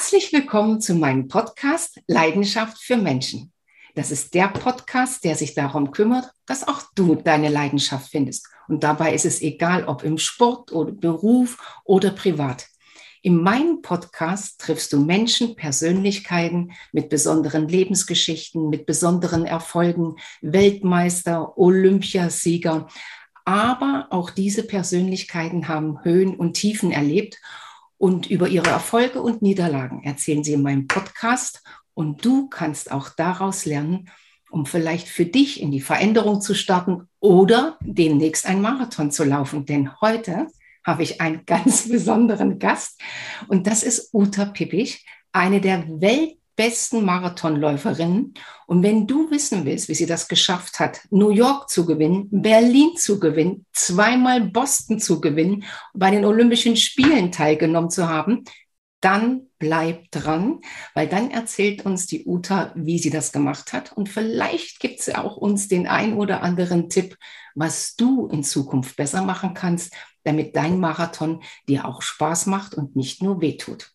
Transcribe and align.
Herzlich 0.00 0.32
willkommen 0.32 0.80
zu 0.80 0.94
meinem 0.94 1.28
Podcast 1.28 2.00
Leidenschaft 2.06 2.78
für 2.78 2.96
Menschen. 2.96 3.52
Das 3.94 4.10
ist 4.10 4.32
der 4.32 4.48
Podcast, 4.48 5.24
der 5.24 5.36
sich 5.36 5.52
darum 5.52 5.90
kümmert, 5.90 6.32
dass 6.46 6.66
auch 6.66 6.80
du 6.94 7.16
deine 7.16 7.50
Leidenschaft 7.50 8.10
findest. 8.10 8.48
Und 8.66 8.82
dabei 8.82 9.12
ist 9.12 9.26
es 9.26 9.42
egal, 9.42 9.84
ob 9.84 10.02
im 10.02 10.16
Sport 10.16 10.72
oder 10.72 10.90
Beruf 10.90 11.58
oder 11.84 12.12
privat. 12.12 12.66
In 13.20 13.42
meinem 13.42 13.82
Podcast 13.82 14.58
triffst 14.62 14.90
du 14.94 15.04
Menschen, 15.04 15.54
Persönlichkeiten 15.54 16.72
mit 16.92 17.10
besonderen 17.10 17.68
Lebensgeschichten, 17.68 18.70
mit 18.70 18.86
besonderen 18.86 19.44
Erfolgen, 19.44 20.16
Weltmeister, 20.40 21.58
Olympiasieger. 21.58 22.88
Aber 23.44 24.06
auch 24.08 24.30
diese 24.30 24.66
Persönlichkeiten 24.66 25.68
haben 25.68 26.02
Höhen 26.04 26.36
und 26.36 26.54
Tiefen 26.54 26.90
erlebt 26.90 27.36
und 28.00 28.30
über 28.30 28.48
ihre 28.48 28.70
Erfolge 28.70 29.20
und 29.20 29.42
Niederlagen 29.42 30.02
erzählen 30.04 30.42
sie 30.42 30.54
in 30.54 30.62
meinem 30.62 30.86
Podcast. 30.86 31.62
Und 31.92 32.24
du 32.24 32.48
kannst 32.48 32.92
auch 32.92 33.10
daraus 33.10 33.66
lernen, 33.66 34.08
um 34.50 34.64
vielleicht 34.64 35.06
für 35.06 35.26
dich 35.26 35.60
in 35.60 35.70
die 35.70 35.82
Veränderung 35.82 36.40
zu 36.40 36.54
starten 36.54 37.08
oder 37.20 37.76
demnächst 37.82 38.46
ein 38.46 38.62
Marathon 38.62 39.10
zu 39.10 39.22
laufen. 39.22 39.66
Denn 39.66 40.00
heute 40.00 40.46
habe 40.82 41.02
ich 41.02 41.20
einen 41.20 41.44
ganz 41.46 41.90
besonderen 41.90 42.58
Gast 42.58 42.98
und 43.48 43.66
das 43.66 43.82
ist 43.82 44.14
Uta 44.14 44.46
Pippich, 44.46 45.04
eine 45.32 45.60
der 45.60 45.86
Welt 46.00 46.39
besten 46.60 47.06
Marathonläuferinnen. 47.06 48.34
Und 48.66 48.82
wenn 48.82 49.06
du 49.06 49.30
wissen 49.30 49.64
willst, 49.64 49.88
wie 49.88 49.94
sie 49.94 50.04
das 50.04 50.28
geschafft 50.28 50.78
hat, 50.78 51.00
New 51.08 51.30
York 51.30 51.70
zu 51.70 51.86
gewinnen, 51.86 52.28
Berlin 52.30 52.98
zu 52.98 53.18
gewinnen, 53.18 53.64
zweimal 53.72 54.42
Boston 54.42 55.00
zu 55.00 55.22
gewinnen, 55.22 55.64
bei 55.94 56.10
den 56.10 56.26
Olympischen 56.26 56.76
Spielen 56.76 57.32
teilgenommen 57.32 57.88
zu 57.88 58.10
haben, 58.10 58.44
dann 59.00 59.46
bleib 59.58 60.10
dran, 60.10 60.60
weil 60.92 61.08
dann 61.08 61.30
erzählt 61.30 61.86
uns 61.86 62.06
die 62.06 62.26
Uta, 62.26 62.74
wie 62.76 62.98
sie 62.98 63.08
das 63.08 63.32
gemacht 63.32 63.72
hat. 63.72 63.92
Und 63.94 64.10
vielleicht 64.10 64.80
gibt 64.80 65.00
sie 65.00 65.14
auch 65.14 65.38
uns 65.38 65.66
den 65.66 65.86
ein 65.86 66.12
oder 66.12 66.42
anderen 66.42 66.90
Tipp, 66.90 67.16
was 67.54 67.96
du 67.96 68.26
in 68.26 68.44
Zukunft 68.44 68.96
besser 68.96 69.22
machen 69.22 69.54
kannst, 69.54 69.94
damit 70.24 70.54
dein 70.56 70.78
Marathon 70.78 71.42
dir 71.70 71.86
auch 71.86 72.02
Spaß 72.02 72.44
macht 72.44 72.74
und 72.74 72.96
nicht 72.96 73.22
nur 73.22 73.40
wehtut. 73.40 73.94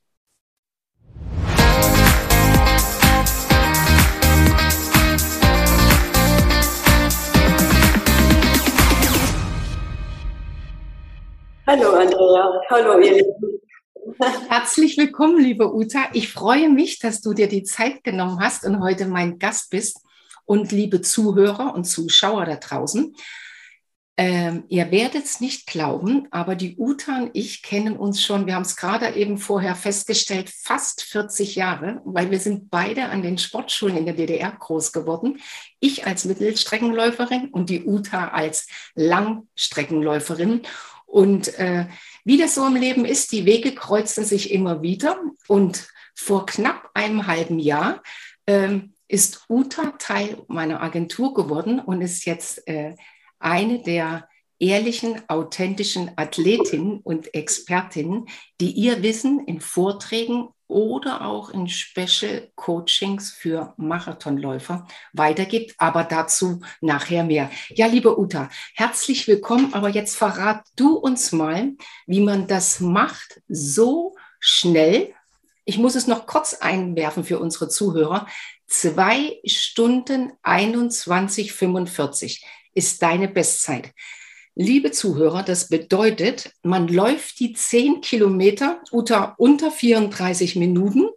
Hallo 11.67 11.93
Andrea, 11.93 12.61
hallo 12.69 12.99
ihr 12.99 13.15
Lieben. 13.15 13.59
Herzlich 14.49 14.99
willkommen, 14.99 15.39
liebe 15.39 15.73
Uta. 15.73 16.09
Ich 16.13 16.31
freue 16.31 16.69
mich, 16.69 16.99
dass 16.99 17.21
du 17.21 17.33
dir 17.33 17.47
die 17.47 17.63
Zeit 17.63 18.03
genommen 18.03 18.39
hast 18.39 18.65
und 18.65 18.81
heute 18.81 19.07
mein 19.07 19.39
Gast 19.39 19.71
bist. 19.71 19.99
Und 20.45 20.71
liebe 20.71 21.01
Zuhörer 21.01 21.73
und 21.73 21.85
Zuschauer 21.85 22.45
da 22.45 22.57
draußen, 22.57 23.15
ähm, 24.17 24.65
ihr 24.69 24.91
werdet 24.91 25.25
es 25.25 25.41
nicht 25.41 25.65
glauben, 25.65 26.27
aber 26.29 26.55
die 26.55 26.77
Uta 26.77 27.17
und 27.17 27.31
ich 27.33 27.63
kennen 27.63 27.97
uns 27.97 28.21
schon, 28.23 28.45
wir 28.45 28.53
haben 28.53 28.61
es 28.61 28.75
gerade 28.75 29.09
eben 29.15 29.39
vorher 29.39 29.73
festgestellt, 29.73 30.49
fast 30.49 31.01
40 31.01 31.55
Jahre, 31.55 31.99
weil 32.05 32.29
wir 32.29 32.39
sind 32.39 32.69
beide 32.69 33.05
an 33.05 33.23
den 33.23 33.39
Sportschulen 33.39 33.97
in 33.97 34.05
der 34.05 34.13
DDR 34.13 34.51
groß 34.51 34.91
geworden. 34.91 35.39
Ich 35.79 36.05
als 36.05 36.25
Mittelstreckenläuferin 36.25 37.49
und 37.49 37.71
die 37.71 37.85
Uta 37.85 38.27
als 38.27 38.67
Langstreckenläuferin. 38.93 40.61
Und 41.15 41.57
äh, 41.59 41.85
wie 42.25 42.37
das 42.37 42.55
so 42.55 42.67
im 42.67 42.75
Leben 42.75 43.05
ist, 43.05 43.31
die 43.31 43.45
Wege 43.45 43.73
kreuzen 43.73 44.25
sich 44.25 44.51
immer 44.51 44.81
wieder. 44.81 45.17
Und 45.47 45.87
vor 46.13 46.45
knapp 46.45 46.89
einem 46.93 47.25
halben 47.25 47.57
Jahr 47.57 48.03
äh, 48.45 48.79
ist 49.07 49.45
Uta 49.47 49.93
Teil 49.97 50.43
meiner 50.49 50.81
Agentur 50.81 51.33
geworden 51.33 51.79
und 51.79 52.01
ist 52.01 52.25
jetzt 52.25 52.67
äh, 52.67 52.95
eine 53.39 53.81
der 53.81 54.27
ehrlichen, 54.59 55.21
authentischen 55.29 56.11
Athletinnen 56.17 56.99
und 56.99 57.33
Expertinnen, 57.33 58.25
die 58.59 58.71
ihr 58.71 59.01
Wissen 59.01 59.39
in 59.47 59.61
Vorträgen 59.61 60.49
oder 60.67 61.25
auch 61.25 61.49
in 61.49 61.67
Special 61.67 62.49
Coachings 62.55 63.31
für 63.31 63.73
Marathonläufer 63.77 64.87
weitergibt. 65.13 65.75
Aber 65.77 66.03
dazu 66.03 66.61
nachher 66.81 67.23
mehr. 67.23 67.49
Ja, 67.69 67.87
liebe 67.87 68.19
Uta, 68.19 68.49
herzlich 68.73 69.27
willkommen. 69.27 69.73
Aber 69.73 69.89
jetzt 69.89 70.15
verrat 70.15 70.65
du 70.75 70.97
uns 70.97 71.31
mal, 71.31 71.73
wie 72.07 72.21
man 72.21 72.47
das 72.47 72.79
macht, 72.79 73.41
so 73.47 74.15
schnell. 74.39 75.13
Ich 75.65 75.77
muss 75.77 75.95
es 75.95 76.07
noch 76.07 76.25
kurz 76.27 76.55
einwerfen 76.55 77.23
für 77.23 77.39
unsere 77.39 77.69
Zuhörer. 77.69 78.27
Zwei 78.67 79.39
Stunden 79.45 80.33
21,45 80.43 82.43
ist 82.73 83.01
deine 83.01 83.27
Bestzeit. 83.27 83.91
Liebe 84.57 84.91
Zuhörer, 84.91 85.43
das 85.43 85.67
bedeutet, 85.67 86.53
man 86.63 86.87
läuft 86.87 87.41
die 87.41 87.51
10 87.51 87.99
Kilometer 87.99 88.81
unter, 88.89 89.35
unter 89.37 89.69
34 89.69 90.55
Minuten. 90.55 91.09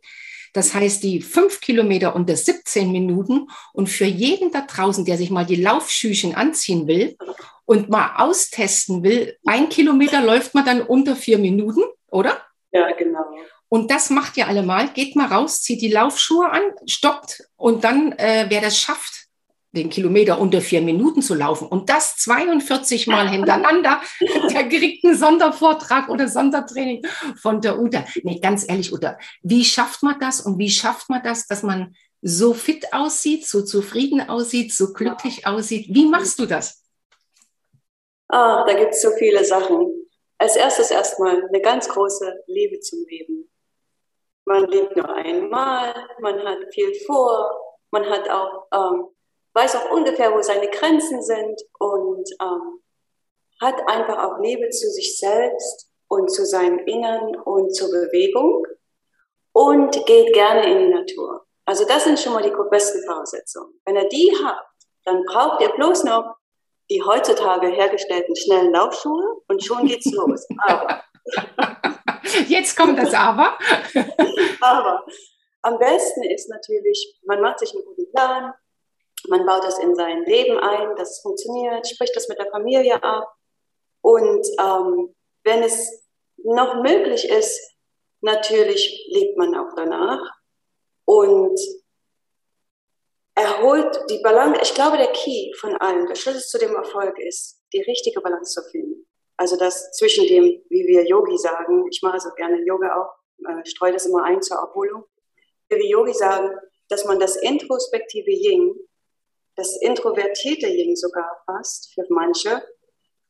Das 0.52 0.74
heißt, 0.74 1.04
die 1.04 1.20
5 1.20 1.60
Kilometer 1.60 2.16
unter 2.16 2.34
17 2.36 2.90
Minuten. 2.90 3.46
Und 3.72 3.88
für 3.88 4.06
jeden 4.06 4.50
da 4.50 4.62
draußen, 4.62 5.04
der 5.04 5.16
sich 5.16 5.30
mal 5.30 5.46
die 5.46 5.54
Laufschüchen 5.54 6.34
anziehen 6.34 6.88
will 6.88 7.16
und 7.64 7.88
mal 7.88 8.16
austesten 8.16 9.04
will, 9.04 9.36
ein 9.46 9.68
Kilometer 9.68 10.20
läuft 10.20 10.56
man 10.56 10.64
dann 10.64 10.82
unter 10.82 11.14
vier 11.14 11.38
Minuten, 11.38 11.82
oder? 12.10 12.42
Ja, 12.72 12.90
genau. 12.90 13.24
Und 13.68 13.90
das 13.92 14.10
macht 14.10 14.36
ihr 14.36 14.48
alle 14.48 14.64
mal. 14.64 14.88
Geht 14.88 15.14
mal 15.14 15.26
raus, 15.28 15.62
zieht 15.62 15.80
die 15.80 15.92
Laufschuhe 15.92 16.50
an, 16.50 16.62
stoppt 16.86 17.44
und 17.56 17.84
dann, 17.84 18.12
äh, 18.12 18.46
wer 18.48 18.62
das 18.62 18.80
schafft, 18.80 19.27
den 19.72 19.90
Kilometer 19.90 20.40
unter 20.40 20.60
vier 20.60 20.80
Minuten 20.80 21.20
zu 21.20 21.34
laufen 21.34 21.68
und 21.68 21.90
das 21.90 22.16
42 22.16 23.06
Mal 23.06 23.28
hintereinander, 23.30 24.00
der 24.20 24.68
kriegt 24.68 25.04
einen 25.04 25.16
Sondervortrag 25.16 26.08
oder 26.08 26.28
Sondertraining 26.28 27.06
von 27.40 27.60
der 27.60 27.78
Uta. 27.78 28.04
Nee, 28.22 28.40
ganz 28.40 28.68
ehrlich, 28.68 28.92
Uta, 28.92 29.18
wie 29.42 29.64
schafft 29.64 30.02
man 30.02 30.18
das 30.18 30.40
und 30.40 30.58
wie 30.58 30.70
schafft 30.70 31.10
man 31.10 31.22
das, 31.22 31.46
dass 31.46 31.62
man 31.62 31.94
so 32.22 32.54
fit 32.54 32.92
aussieht, 32.92 33.46
so 33.46 33.62
zufrieden 33.62 34.28
aussieht, 34.28 34.72
so 34.72 34.92
glücklich 34.92 35.46
aussieht? 35.46 35.86
Wie 35.90 36.06
machst 36.06 36.38
du 36.38 36.46
das? 36.46 36.82
Ah, 38.28 38.64
da 38.66 38.74
gibt 38.74 38.94
es 38.94 39.02
so 39.02 39.10
viele 39.18 39.44
Sachen. 39.44 39.94
Als 40.38 40.56
erstes 40.56 40.90
erstmal 40.90 41.42
eine 41.46 41.60
ganz 41.60 41.88
große 41.88 42.44
Liebe 42.46 42.78
zum 42.80 43.04
Leben. 43.08 43.50
Man 44.44 44.66
lebt 44.66 44.96
nur 44.96 45.08
einmal, 45.14 45.94
man 46.20 46.38
hat 46.40 46.58
viel 46.72 46.94
vor, 47.06 47.50
man 47.90 48.08
hat 48.08 48.28
auch 48.30 48.66
ähm, 48.72 49.08
weiß 49.58 49.74
auch 49.74 49.90
ungefähr, 49.90 50.32
wo 50.32 50.40
seine 50.40 50.68
Grenzen 50.68 51.20
sind 51.20 51.60
und 51.80 52.30
ähm, 52.40 52.80
hat 53.60 53.74
einfach 53.88 54.18
auch 54.22 54.38
Liebe 54.40 54.68
zu 54.70 54.88
sich 54.88 55.18
selbst 55.18 55.90
und 56.06 56.30
zu 56.30 56.46
seinem 56.46 56.78
Innern 56.86 57.34
und 57.36 57.74
zur 57.74 57.88
Bewegung 57.88 58.64
und 59.52 60.06
geht 60.06 60.32
gerne 60.32 60.70
in 60.70 60.78
die 60.78 60.94
Natur. 60.94 61.44
Also 61.64 61.84
das 61.84 62.04
sind 62.04 62.20
schon 62.20 62.34
mal 62.34 62.42
die 62.42 62.54
besten 62.70 63.02
Voraussetzungen. 63.04 63.74
Wenn 63.84 63.96
ihr 63.96 64.08
die 64.08 64.32
habt, 64.44 64.64
dann 65.04 65.24
braucht 65.24 65.60
ihr 65.60 65.70
bloß 65.70 66.04
noch 66.04 66.36
die 66.88 67.02
heutzutage 67.02 67.66
hergestellten 67.66 68.36
schnellen 68.36 68.72
Laufschuhe 68.72 69.42
und 69.48 69.62
schon 69.62 69.86
geht's 69.86 70.10
los. 70.12 70.46
Aber. 70.66 71.02
Jetzt 72.46 72.76
kommt 72.76 72.98
das 72.98 73.12
Aber. 73.12 73.58
aber 74.60 75.04
am 75.62 75.78
besten 75.78 76.22
ist 76.22 76.48
natürlich, 76.48 77.18
man 77.26 77.40
macht 77.40 77.58
sich 77.58 77.74
einen 77.74 77.84
guten 77.84 78.10
Plan, 78.12 78.54
man 79.28 79.44
baut 79.46 79.64
das 79.64 79.78
in 79.78 79.94
sein 79.94 80.24
Leben 80.24 80.58
ein, 80.58 80.96
dass 80.96 81.10
es 81.10 81.20
funktioniert, 81.20 81.86
spricht 81.88 82.14
das 82.14 82.28
mit 82.28 82.38
der 82.38 82.50
Familie 82.50 83.02
ab. 83.02 83.34
Und 84.00 84.46
ähm, 84.60 85.14
wenn 85.44 85.62
es 85.62 86.06
noch 86.36 86.82
möglich 86.82 87.28
ist, 87.28 87.60
natürlich 88.20 89.08
lebt 89.10 89.36
man 89.36 89.54
auch 89.56 89.74
danach 89.76 90.20
und 91.04 91.58
erholt 93.34 94.04
die 94.10 94.18
Balance. 94.18 94.60
Ich 94.62 94.74
glaube, 94.74 94.96
der 94.96 95.12
Key 95.12 95.52
von 95.54 95.76
allem, 95.76 96.06
der 96.06 96.14
Schlüssel 96.14 96.42
zu 96.42 96.58
dem 96.58 96.74
Erfolg 96.74 97.18
ist, 97.18 97.62
die 97.72 97.82
richtige 97.82 98.20
Balance 98.20 98.60
zu 98.60 98.70
finden. 98.70 99.06
Also 99.36 99.56
das 99.56 99.92
zwischen 99.92 100.26
dem, 100.26 100.62
wie 100.68 100.86
wir 100.86 101.06
Yogi 101.06 101.38
sagen, 101.38 101.86
ich 101.90 102.02
mache 102.02 102.18
so 102.18 102.30
gerne 102.36 102.60
Yoga 102.64 103.00
auch, 103.00 103.48
äh, 103.48 103.64
streue 103.64 103.92
das 103.92 104.06
immer 104.06 104.24
ein 104.24 104.42
zur 104.42 104.56
Erholung, 104.56 105.04
wie 105.68 105.76
wir 105.76 105.86
Yogi 105.86 106.12
sagen, 106.12 106.50
dass 106.88 107.04
man 107.04 107.20
das 107.20 107.36
introspektive 107.36 108.30
Ying 108.30 108.74
das 109.58 109.76
introvertierte 109.82 110.68
Yin 110.68 110.96
sogar 110.96 111.42
fast 111.44 111.92
für 111.92 112.06
manche, 112.08 112.62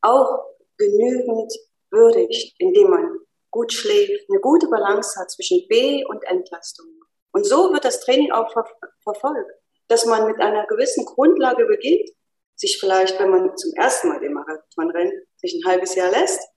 auch 0.01 0.45
genügend 0.77 1.51
würdigt, 1.91 2.55
indem 2.59 2.91
man 2.91 3.19
gut 3.51 3.73
schläft, 3.73 4.29
eine 4.29 4.39
gute 4.39 4.67
Balance 4.67 5.19
hat 5.19 5.31
zwischen 5.31 5.67
B 5.67 6.05
und 6.05 6.23
Entlastung. 6.25 6.85
Und 7.31 7.45
so 7.45 7.73
wird 7.73 7.83
das 7.83 7.99
Training 8.01 8.31
auch 8.31 8.51
ver 8.53 8.65
verfolgt, 9.03 9.51
dass 9.87 10.05
man 10.05 10.27
mit 10.27 10.39
einer 10.39 10.67
gewissen 10.67 11.03
Grundlage 11.05 11.65
beginnt, 11.65 12.09
sich 12.55 12.77
vielleicht, 12.79 13.19
wenn 13.19 13.29
man 13.29 13.57
zum 13.57 13.73
ersten 13.75 14.09
Mal 14.09 14.19
den 14.19 14.33
Marathon 14.33 14.91
rennt, 14.91 15.13
sich 15.37 15.53
ein 15.53 15.67
halbes 15.67 15.95
Jahr 15.95 16.11
lässt 16.11 16.47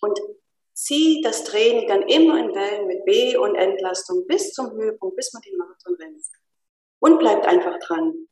und 0.00 0.18
zieht 0.74 1.24
das 1.24 1.44
Training 1.44 1.88
dann 1.88 2.02
immer 2.02 2.38
in 2.38 2.54
Wellen 2.54 2.86
mit 2.86 3.04
B- 3.04 3.36
und 3.36 3.54
Entlastung 3.54 4.26
bis 4.26 4.52
zum 4.52 4.70
Höhepunkt, 4.72 5.16
bis 5.16 5.32
man 5.32 5.42
den 5.42 5.56
Marathon 5.56 5.94
rennt. 5.94 6.22
Und 7.00 7.18
bleibt 7.18 7.46
einfach 7.46 7.78
dran. 7.78 8.27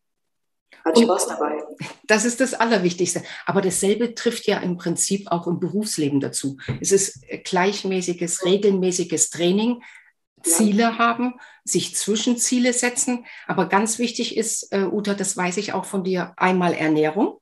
Hat 0.84 0.98
Spaß 0.98 1.28
dabei. 1.28 1.62
Das 2.04 2.24
ist 2.24 2.40
das 2.40 2.54
Allerwichtigste. 2.54 3.22
Aber 3.46 3.60
dasselbe 3.60 4.14
trifft 4.14 4.46
ja 4.46 4.58
im 4.58 4.76
Prinzip 4.76 5.30
auch 5.30 5.46
im 5.46 5.60
Berufsleben 5.60 6.20
dazu. 6.20 6.58
Es 6.80 6.92
ist 6.92 7.24
gleichmäßiges, 7.44 8.44
regelmäßiges 8.44 9.30
Training, 9.30 9.82
Ziele 10.42 10.82
ja. 10.82 10.98
haben, 10.98 11.34
sich 11.64 11.96
Zwischenziele 11.96 12.72
setzen. 12.72 13.26
Aber 13.46 13.66
ganz 13.66 13.98
wichtig 13.98 14.36
ist, 14.36 14.72
äh, 14.72 14.84
Uta, 14.84 15.14
das 15.14 15.36
weiß 15.36 15.56
ich 15.56 15.72
auch 15.72 15.84
von 15.84 16.04
dir, 16.04 16.32
einmal 16.36 16.72
Ernährung. 16.74 17.40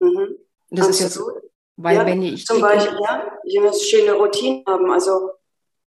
Mhm. 0.00 0.36
Das 0.70 0.88
Absolut. 0.88 0.90
ist 0.90 1.00
ja 1.00 1.08
so, 1.08 1.50
weil 1.76 1.96
ja, 1.96 2.06
wenn 2.06 2.22
ich. 2.22 2.46
Zum 2.46 2.60
Beispiel, 2.60 2.98
ja, 3.02 3.38
ich 3.44 3.60
muss 3.60 3.88
schöne 3.88 4.12
Routinen 4.12 4.64
haben. 4.66 4.90
Also, 4.90 5.30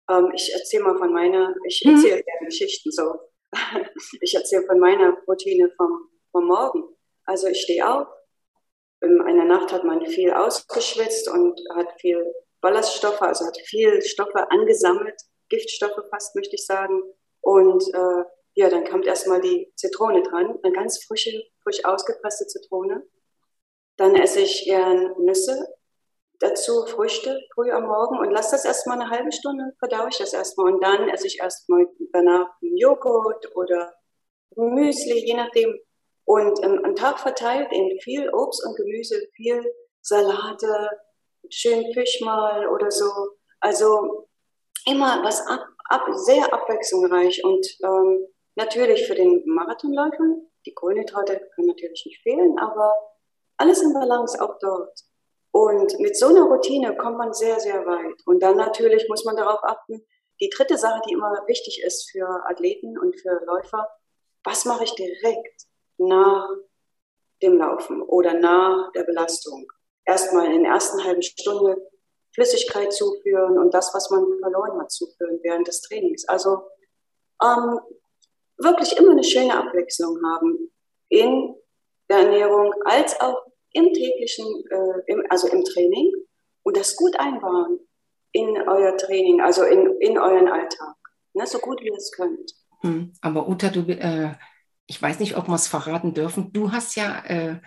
ähm, 0.10 0.32
ich 0.34 0.54
erzähle 0.54 0.84
mal 0.84 0.98
von 0.98 1.14
meiner, 1.14 1.54
ich 1.68 1.84
mhm. 1.86 1.96
erzähle 1.96 2.18
hm. 2.18 2.24
gerne 2.26 2.46
Geschichten 2.46 2.92
so. 2.92 3.16
ich 4.22 4.36
erzähle 4.36 4.66
von 4.66 4.80
meiner 4.80 5.18
Routine 5.28 5.72
vom, 5.76 6.10
vom 6.32 6.46
Morgen. 6.46 6.84
Also, 7.26 7.48
ich 7.48 7.62
stehe 7.62 7.88
auf. 7.88 8.08
In 9.02 9.22
einer 9.22 9.46
Nacht 9.46 9.72
hat 9.72 9.84
man 9.84 10.06
viel 10.06 10.32
ausgeschwitzt 10.34 11.30
und 11.30 11.60
hat 11.76 11.88
viel 12.02 12.22
Ballaststoffe, 12.62 13.22
also 13.22 13.46
hat 13.46 13.58
viel 13.58 14.02
Stoffe 14.02 14.52
angesammelt, 14.52 15.16
Giftstoffe 15.48 16.04
fast, 16.10 16.36
möchte 16.36 16.56
ich 16.56 16.66
sagen. 16.66 17.02
Und 17.42 17.84
äh, 17.94 18.24
ja, 18.56 18.70
dann 18.70 18.84
kommt 18.84 19.06
erstmal 19.06 19.40
die 19.40 19.72
Zitrone 19.76 20.22
dran, 20.22 20.60
eine 20.62 20.74
ganz 20.74 21.04
frische, 21.04 21.44
frisch 21.64 21.86
ausgepresste 21.86 22.48
Zitrone. 22.48 23.04
Dann 23.96 24.16
esse 24.16 24.42
ich 24.42 24.66
gern 24.66 25.14
Nüsse, 25.20 25.66
dazu 26.40 26.86
Früchte 26.86 27.40
früh 27.54 27.72
am 27.72 27.86
Morgen 27.86 28.18
und 28.18 28.32
lasse 28.32 28.52
das 28.52 28.66
erstmal 28.66 29.00
eine 29.00 29.10
halbe 29.10 29.32
Stunde, 29.32 29.74
verdaue 29.80 30.10
ich 30.10 30.18
das 30.18 30.34
erstmal 30.34 30.74
und 30.74 30.84
dann 30.84 31.10
esse 31.10 31.28
ich 31.28 31.40
erstmal 31.40 31.88
danach 32.14 32.50
Joghurt 32.62 33.56
oder 33.56 33.94
Müsli, 34.56 35.26
je 35.26 35.36
nachdem. 35.36 35.80
Und 36.30 36.64
ähm, 36.64 36.80
am 36.86 36.96
Tag 36.96 37.20
verteilt 37.20 37.72
in 37.72 38.00
viel 38.02 38.30
Obst 38.32 38.64
und 38.64 38.76
Gemüse, 38.76 39.20
viel 39.36 39.66
Salate, 40.02 40.92
schön 41.50 41.92
Fisch 41.92 42.22
mal 42.22 42.68
oder 42.68 42.92
so. 42.92 43.10
Also 43.62 44.28
immer 44.86 45.24
was 45.24 45.42
ab, 45.48 45.66
ab, 45.86 46.06
sehr 46.14 46.54
abwechslungsreich 46.54 47.44
und 47.44 47.66
ähm, 47.84 48.28
natürlich 48.54 49.08
für 49.08 49.16
den 49.16 49.42
Marathonläufer, 49.48 50.36
die 50.68 50.74
Kohlenhydrate 50.76 51.50
können 51.56 51.70
natürlich 51.70 52.06
nicht 52.06 52.22
fehlen, 52.22 52.60
aber 52.60 52.94
alles 53.58 53.82
in 53.82 53.92
Balance 53.92 54.40
auch 54.40 54.60
dort. 54.60 55.00
Und 55.50 56.00
mit 56.00 56.16
so 56.16 56.28
einer 56.28 56.44
Routine 56.44 56.96
kommt 56.96 57.18
man 57.18 57.34
sehr, 57.34 57.60
sehr 57.60 57.88
weit. 57.88 58.22
Und 58.28 58.44
dann 58.44 58.56
natürlich 58.56 59.10
muss 59.10 59.26
man 59.26 59.36
darauf 59.36 59.64
achten, 59.64 60.06
die 60.40 60.52
dritte 60.56 60.78
Sache, 60.78 61.02
die 61.08 61.14
immer 61.14 61.42
wichtig 61.48 61.82
ist 61.84 62.12
für 62.12 62.44
Athleten 62.48 63.00
und 63.00 63.20
für 63.20 63.44
Läufer, 63.48 63.90
was 64.44 64.66
mache 64.66 64.84
ich 64.84 64.94
direkt 64.94 65.69
nach 66.00 66.50
dem 67.42 67.58
Laufen 67.58 68.02
oder 68.02 68.34
nach 68.34 68.92
der 68.94 69.04
Belastung? 69.04 69.72
Erstmal 70.06 70.52
in 70.52 70.64
der 70.64 70.74
ersten 70.74 71.04
halben 71.04 71.22
Stunde 71.22 71.78
Flüssigkeit 72.34 72.94
zuführen 72.94 73.58
und 73.58 73.74
das, 73.74 73.94
was 73.94 74.10
man 74.10 74.26
verloren 74.40 74.80
hat, 74.80 74.92
zuführen 74.92 75.40
während 75.44 75.68
des 75.68 75.82
Trainings. 75.82 76.28
Also 76.28 76.62
ähm, 77.44 77.80
wirklich 78.58 78.98
immer 78.98 79.12
eine 79.12 79.24
schöne 79.24 79.56
Abwechslung 79.56 80.20
haben 80.24 80.72
in 81.10 81.56
der 82.10 82.20
Ernährung 82.20 82.74
als 82.86 83.20
auch 83.20 83.46
im 83.74 83.94
täglichen, 83.94 84.46
äh, 84.70 85.12
im, 85.12 85.24
also 85.30 85.48
im 85.48 85.64
Training 85.64 86.12
und 86.64 86.78
das 86.78 86.96
gut 86.96 87.20
einbauen 87.20 87.80
in 88.32 88.58
euer 88.68 88.96
Training, 88.98 89.42
also 89.42 89.64
in, 89.64 89.96
in 90.00 90.18
euren 90.18 90.48
Alltag, 90.48 90.96
ne, 91.34 91.46
so 91.48 91.60
gut 91.60 91.82
wie 91.82 91.88
ihr 91.88 91.96
es 91.96 92.12
könnt. 92.12 92.54
Hm, 92.82 93.14
aber 93.22 93.48
Uta, 93.48 93.70
du, 93.70 93.82
äh, 93.82 94.34
ich 94.90 95.00
weiß 95.00 95.20
nicht, 95.20 95.38
ob 95.38 95.48
wir 95.48 95.54
es 95.56 95.68
verraten 95.68 96.16
dürfen, 96.16 96.52
du 96.52 96.72
hast 96.72 96.96
ja 96.96 97.20
äh, 97.26 97.62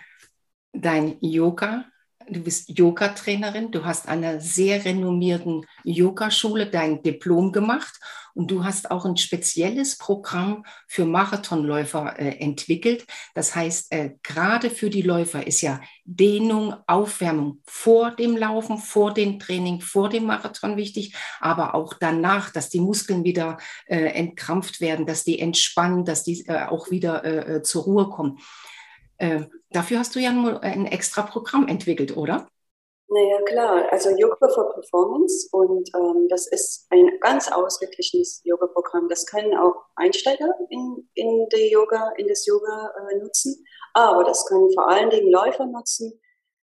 dein 0.73 1.17
Yoga 1.21 1.85
du 2.29 2.39
bist 2.41 2.77
Yoga-Trainerin, 2.77 3.71
du 3.71 3.85
hast 3.85 4.07
an 4.07 4.23
einer 4.23 4.39
sehr 4.39 4.83
renommierten 4.85 5.65
Yogaschule 5.83 6.67
dein 6.67 7.01
Diplom 7.03 7.51
gemacht 7.51 7.99
und 8.33 8.49
du 8.49 8.63
hast 8.63 8.89
auch 8.91 9.05
ein 9.05 9.17
spezielles 9.17 9.97
Programm 9.97 10.65
für 10.87 11.05
Marathonläufer 11.05 12.19
äh, 12.19 12.39
entwickelt. 12.39 13.05
Das 13.35 13.55
heißt, 13.55 13.91
äh, 13.91 14.11
gerade 14.23 14.69
für 14.69 14.89
die 14.89 15.01
Läufer 15.01 15.45
ist 15.45 15.61
ja 15.61 15.79
Dehnung, 16.03 16.75
Aufwärmung 16.87 17.61
vor 17.63 18.11
dem 18.11 18.35
Laufen, 18.35 18.77
vor 18.77 19.13
dem 19.13 19.39
Training, 19.39 19.81
vor 19.81 20.09
dem 20.09 20.25
Marathon 20.25 20.77
wichtig, 20.77 21.15
aber 21.39 21.75
auch 21.75 21.93
danach, 21.93 22.49
dass 22.49 22.69
die 22.69 22.81
Muskeln 22.81 23.23
wieder 23.23 23.57
äh, 23.85 23.97
entkrampft 23.97 24.81
werden, 24.81 25.05
dass 25.05 25.23
die 25.23 25.39
entspannen, 25.39 26.05
dass 26.05 26.23
die 26.23 26.45
äh, 26.47 26.65
auch 26.65 26.89
wieder 26.89 27.23
äh, 27.23 27.55
äh, 27.55 27.61
zur 27.63 27.83
Ruhe 27.83 28.09
kommen. 28.09 28.39
Äh, 29.23 29.45
dafür 29.71 29.99
hast 29.99 30.15
du 30.15 30.19
ja 30.19 30.31
ein 30.61 30.85
extra 30.85 31.21
Programm 31.21 31.69
entwickelt, 31.69 32.17
oder? 32.17 32.45
Naja, 33.07 33.41
klar. 33.45 33.85
Also 33.89 34.09
Yoga 34.09 34.49
for 34.49 34.73
Performance 34.73 35.47
und 35.53 35.89
ähm, 35.95 36.27
das 36.29 36.47
ist 36.47 36.87
ein 36.89 37.07
ganz 37.21 37.49
ausgeglichenes 37.49 38.41
Yoga-Programm. 38.43 39.07
Das 39.07 39.25
können 39.25 39.55
auch 39.55 39.75
Einsteiger 39.95 40.53
in, 40.69 41.07
in, 41.13 41.47
die 41.53 41.71
Yoga, 41.71 42.11
in 42.17 42.27
das 42.27 42.45
Yoga 42.45 42.91
äh, 42.97 43.19
nutzen, 43.19 43.63
aber 43.93 44.25
das 44.25 44.45
können 44.45 44.69
vor 44.73 44.89
allen 44.89 45.09
Dingen 45.09 45.31
Läufer 45.31 45.67
nutzen, 45.67 46.19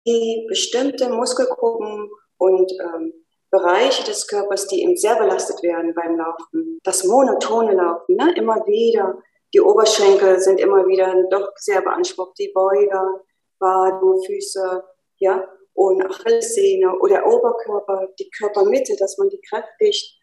die 0.05 0.45
bestimmte 0.49 1.09
Muskelgruppen 1.09 2.09
und 2.37 2.71
ähm, 2.81 3.13
Bereiche 3.51 4.03
des 4.03 4.27
Körpers, 4.27 4.67
die 4.67 4.81
eben 4.81 4.97
sehr 4.97 5.15
belastet 5.15 5.63
werden 5.63 5.93
beim 5.93 6.17
Laufen, 6.17 6.79
das 6.83 7.05
monotone 7.05 7.73
Laufen, 7.73 8.15
ne? 8.15 8.33
immer 8.35 8.57
wieder 8.65 9.17
die 9.53 9.61
Oberschenkel 9.61 10.39
sind 10.39 10.59
immer 10.59 10.87
wieder 10.87 11.15
doch 11.29 11.51
sehr 11.57 11.81
beansprucht, 11.81 12.37
die 12.39 12.51
Beuger, 12.53 13.21
Waden, 13.59 14.23
Füße, 14.25 14.83
ja, 15.17 15.47
und 15.73 16.03
Achillessehne 16.05 16.97
oder 16.99 17.25
Oberkörper, 17.25 18.07
die 18.19 18.29
Körpermitte, 18.29 18.95
dass 18.97 19.17
man 19.17 19.29
die 19.29 19.41
kräftigt. 19.41 20.19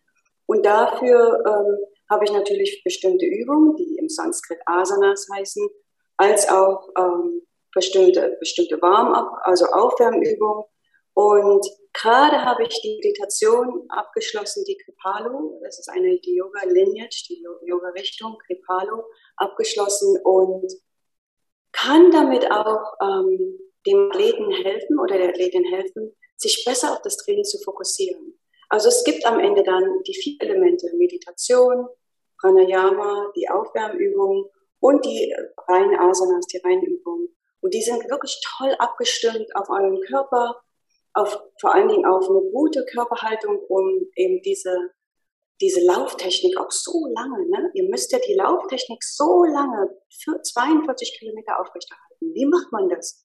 Und 0.47 0.65
dafür 0.65 1.43
ähm, 1.47 1.79
habe 2.09 2.25
ich 2.25 2.33
natürlich 2.33 2.83
bestimmte 2.85 3.25
Übungen, 3.27 3.77
die 3.77 3.97
im 3.99 4.09
Sanskrit 4.09 4.59
Asanas 4.67 5.27
heißen, 5.33 5.69
als 6.17 6.49
auch 6.49 6.89
ähm, 6.99 7.43
bestimmte, 7.73 8.37
bestimmte 8.41 8.81
Warm-up, 8.83 9.31
also 9.43 9.67
Aufwärmübungen. 9.67 10.65
Und 11.21 11.67
Gerade 11.93 12.45
habe 12.45 12.63
ich 12.63 12.81
die 12.83 13.01
Meditation 13.03 13.85
abgeschlossen, 13.89 14.65
die 14.65 14.79
Kripalu. 14.79 15.61
Das 15.63 15.79
ist 15.79 15.89
eine 15.89 16.19
Yoga 16.23 16.65
Lineage, 16.65 17.27
die 17.29 17.45
Yoga-Richtung 17.67 18.39
Kripalu 18.47 19.03
abgeschlossen 19.37 20.19
und 20.23 20.73
kann 21.73 22.11
damit 22.11 22.51
auch 22.51 22.95
ähm, 23.03 23.59
dem 23.87 24.09
Athleten 24.11 24.51
helfen 24.51 24.99
oder 25.01 25.19
der 25.19 25.31
Athletin 25.31 25.65
helfen, 25.65 26.17
sich 26.37 26.65
besser 26.65 26.93
auf 26.93 27.03
das 27.03 27.17
Training 27.17 27.45
zu 27.45 27.59
fokussieren. 27.65 28.39
Also 28.69 28.89
es 28.89 29.03
gibt 29.03 29.27
am 29.27 29.41
Ende 29.41 29.65
dann 29.65 30.03
die 30.07 30.15
vier 30.15 30.37
Elemente 30.39 30.87
Meditation, 30.97 31.89
Pranayama, 32.39 33.33
die 33.35 33.49
Aufwärmübungen 33.49 34.45
und 34.79 35.05
die 35.05 35.35
reinen 35.69 35.99
Asanas, 35.99 36.47
die 36.47 36.59
reinen 36.59 36.85
Übungen. 36.85 37.29
Und 37.61 37.75
die 37.75 37.83
sind 37.83 38.09
wirklich 38.09 38.41
toll 38.57 38.75
abgestimmt 38.79 39.55
auf 39.55 39.69
euren 39.69 40.01
Körper, 40.03 40.63
auf, 41.15 41.41
vor 41.61 41.75
allen 41.75 41.89
Dingen 41.89 42.07
auf 42.07 42.29
eine 42.29 42.41
gute 42.53 42.85
Körperhaltung, 42.85 43.59
um 43.69 44.07
eben 44.17 44.41
diese, 44.43 44.75
diese 45.61 45.85
Lauftechnik 45.85 46.59
auch 46.59 46.71
so 46.71 47.07
lange, 47.15 47.49
ne? 47.49 47.71
ihr 47.75 47.89
müsst 47.89 48.13
ja 48.13 48.19
die 48.27 48.35
Lauftechnik 48.35 49.03
so 49.03 49.45
lange, 49.45 49.91
für 50.23 50.41
42 50.41 51.19
Kilometer 51.19 51.61
aufrechterhalten. 51.61 52.35
Wie 52.35 52.47
macht 52.47 52.73
man 52.73 52.89
das? 52.89 53.25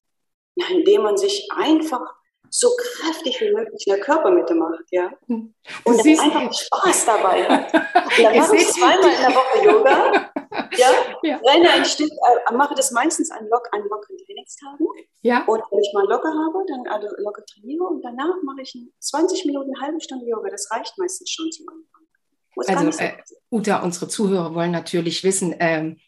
Na, 0.54 0.66
indem 0.70 1.02
man 1.02 1.16
sich 1.16 1.48
einfach 1.54 2.14
so 2.48 2.70
kräftig 2.76 3.40
wie 3.40 3.52
möglich 3.52 3.86
in 3.86 3.94
der 3.94 4.00
Körpermitte 4.00 4.54
macht, 4.54 4.84
ja. 4.90 5.12
Hm. 5.26 5.54
Und 5.84 5.98
dann 5.98 6.20
einfach 6.20 6.52
Spaß 6.52 7.04
dabei 7.04 7.44
hat. 7.44 7.74
Und 7.74 8.24
dann 8.24 8.36
mache 8.36 8.56
ich 8.56 8.68
zweimal 8.68 9.10
in 9.10 9.20
der 9.20 9.34
Woche 9.34 9.64
Yoga 9.64 10.32
ja, 10.76 10.88
ja. 11.26 11.40
ein 11.44 11.84
Stück, 11.84 12.10
äh, 12.10 12.54
mache 12.54 12.74
das 12.74 12.90
meistens 12.90 13.30
an, 13.30 13.46
lock, 13.48 13.68
an 13.72 13.82
lockeren 13.88 14.16
Trainingstagen. 14.24 14.86
Ja. 15.22 15.44
Und 15.46 15.62
wenn 15.70 15.80
ich 15.80 15.92
mal 15.94 16.06
locker 16.06 16.28
habe, 16.28 16.64
dann 16.68 16.86
also 16.88 17.08
locker 17.18 17.44
trainiere 17.44 17.84
und 17.84 18.04
danach 18.04 18.42
mache 18.42 18.62
ich 18.62 18.78
20 19.00 19.44
Minuten, 19.46 19.72
eine 19.74 19.86
halbe 19.86 20.00
Stunde 20.00 20.26
Yoga. 20.26 20.50
Das 20.50 20.70
reicht 20.70 20.96
meistens 20.98 21.30
schon 21.30 21.50
zum 21.50 21.66
Anfang. 21.68 22.06
Muss 22.56 22.68
also, 22.68 23.02
äh, 23.02 23.12
Uta, 23.50 23.82
unsere 23.82 24.08
Zuhörer 24.08 24.54
wollen 24.54 24.70
natürlich 24.70 25.22
wissen, 25.22 25.54
ähm, 25.58 25.98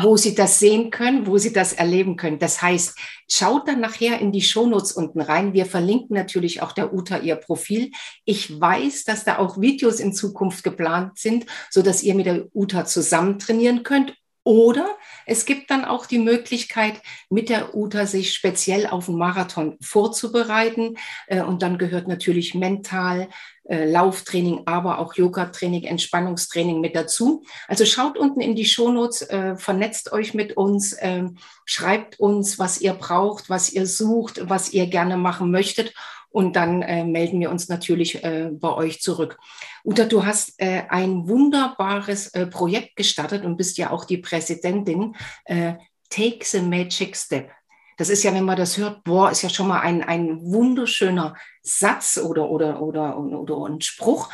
wo 0.00 0.16
sie 0.16 0.34
das 0.34 0.58
sehen 0.58 0.90
können, 0.90 1.26
wo 1.26 1.36
sie 1.36 1.52
das 1.52 1.74
erleben 1.74 2.16
können. 2.16 2.38
Das 2.38 2.62
heißt, 2.62 2.96
schaut 3.28 3.68
dann 3.68 3.80
nachher 3.80 4.18
in 4.18 4.32
die 4.32 4.40
Shownotes 4.40 4.92
unten 4.92 5.20
rein. 5.20 5.52
Wir 5.52 5.66
verlinken 5.66 6.16
natürlich 6.16 6.62
auch 6.62 6.72
der 6.72 6.94
Uta 6.94 7.18
ihr 7.18 7.36
Profil. 7.36 7.90
Ich 8.24 8.58
weiß, 8.58 9.04
dass 9.04 9.24
da 9.24 9.38
auch 9.38 9.60
Videos 9.60 10.00
in 10.00 10.14
Zukunft 10.14 10.64
geplant 10.64 11.18
sind, 11.18 11.44
so 11.70 11.82
dass 11.82 12.02
ihr 12.02 12.14
mit 12.14 12.24
der 12.24 12.46
Uta 12.54 12.86
zusammen 12.86 13.38
trainieren 13.38 13.82
könnt 13.82 14.14
Oder 14.44 14.96
es 15.24 15.44
gibt 15.44 15.70
dann 15.70 15.84
auch 15.84 16.06
die 16.06 16.18
Möglichkeit, 16.18 17.00
mit 17.30 17.48
der 17.48 17.76
Uta 17.76 18.06
sich 18.06 18.34
speziell 18.34 18.86
auf 18.88 19.06
den 19.06 19.16
Marathon 19.16 19.76
vorzubereiten. 19.80 20.96
Äh, 21.28 21.42
und 21.42 21.62
dann 21.62 21.78
gehört 21.78 22.08
natürlich 22.08 22.54
mental 22.54 23.28
äh, 23.64 23.88
Lauftraining, 23.88 24.62
aber 24.66 24.98
auch 24.98 25.14
Yoga-Training, 25.14 25.84
Entspannungstraining 25.84 26.80
mit 26.80 26.96
dazu. 26.96 27.44
Also 27.68 27.84
schaut 27.84 28.18
unten 28.18 28.40
in 28.40 28.56
die 28.56 28.64
Shownotes, 28.64 29.22
äh, 29.22 29.56
vernetzt 29.56 30.12
euch 30.12 30.34
mit 30.34 30.56
uns, 30.56 30.96
ähm, 30.98 31.38
schreibt 31.64 32.18
uns, 32.18 32.58
was 32.58 32.80
ihr 32.80 32.94
braucht, 32.94 33.48
was 33.48 33.72
ihr 33.72 33.86
sucht, 33.86 34.48
was 34.48 34.72
ihr 34.72 34.88
gerne 34.88 35.16
machen 35.16 35.52
möchtet 35.52 35.94
und 36.32 36.56
dann 36.56 36.82
äh, 36.82 37.04
melden 37.04 37.40
wir 37.40 37.50
uns 37.50 37.68
natürlich 37.68 38.24
äh, 38.24 38.50
bei 38.52 38.74
euch 38.74 39.00
zurück. 39.00 39.38
Uta, 39.84 40.04
du 40.04 40.24
hast 40.24 40.54
äh, 40.58 40.84
ein 40.88 41.28
wunderbares 41.28 42.28
äh, 42.34 42.46
Projekt 42.46 42.96
gestartet 42.96 43.44
und 43.44 43.56
bist 43.56 43.78
ja 43.78 43.90
auch 43.90 44.04
die 44.04 44.18
Präsidentin. 44.18 45.14
Äh, 45.44 45.74
Take 46.10 46.44
the 46.44 46.60
Magic 46.60 47.16
Step. 47.16 47.50
Das 47.96 48.08
ist 48.08 48.22
ja, 48.22 48.34
wenn 48.34 48.44
man 48.44 48.56
das 48.56 48.78
hört, 48.78 49.04
boah, 49.04 49.30
ist 49.30 49.42
ja 49.42 49.48
schon 49.48 49.68
mal 49.68 49.80
ein, 49.80 50.02
ein 50.02 50.40
wunderschöner 50.42 51.36
Satz 51.62 52.18
oder, 52.18 52.50
oder, 52.50 52.82
oder, 52.82 53.18
oder, 53.18 53.40
oder 53.40 53.66
ein 53.66 53.80
Spruch. 53.80 54.30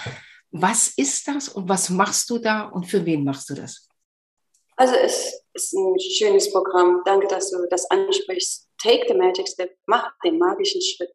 Was 0.51 0.89
ist 0.89 1.29
das 1.29 1.49
und 1.49 1.69
was 1.69 1.91
machst 1.91 2.31
du 2.31 2.39
da 2.39 2.63
und 2.63 2.85
für 2.85 3.05
wen 3.05 3.25
machst 3.25 3.51
du 3.51 3.55
das? 3.55 3.89
Also 4.77 4.95
es 4.95 5.43
ist 5.55 5.75
ein 5.75 5.99
schönes 5.99 6.53
Programm. 6.53 7.03
Danke, 7.05 7.27
dass 7.27 7.51
du 7.51 7.59
das 7.69 7.91
ansprichst. 7.91 8.69
Take 8.81 9.07
the 9.09 9.15
Magic 9.15 9.49
Step, 9.49 9.77
mach 9.87 10.13
den 10.25 10.39
magischen 10.39 10.81
Schritt. 10.81 11.13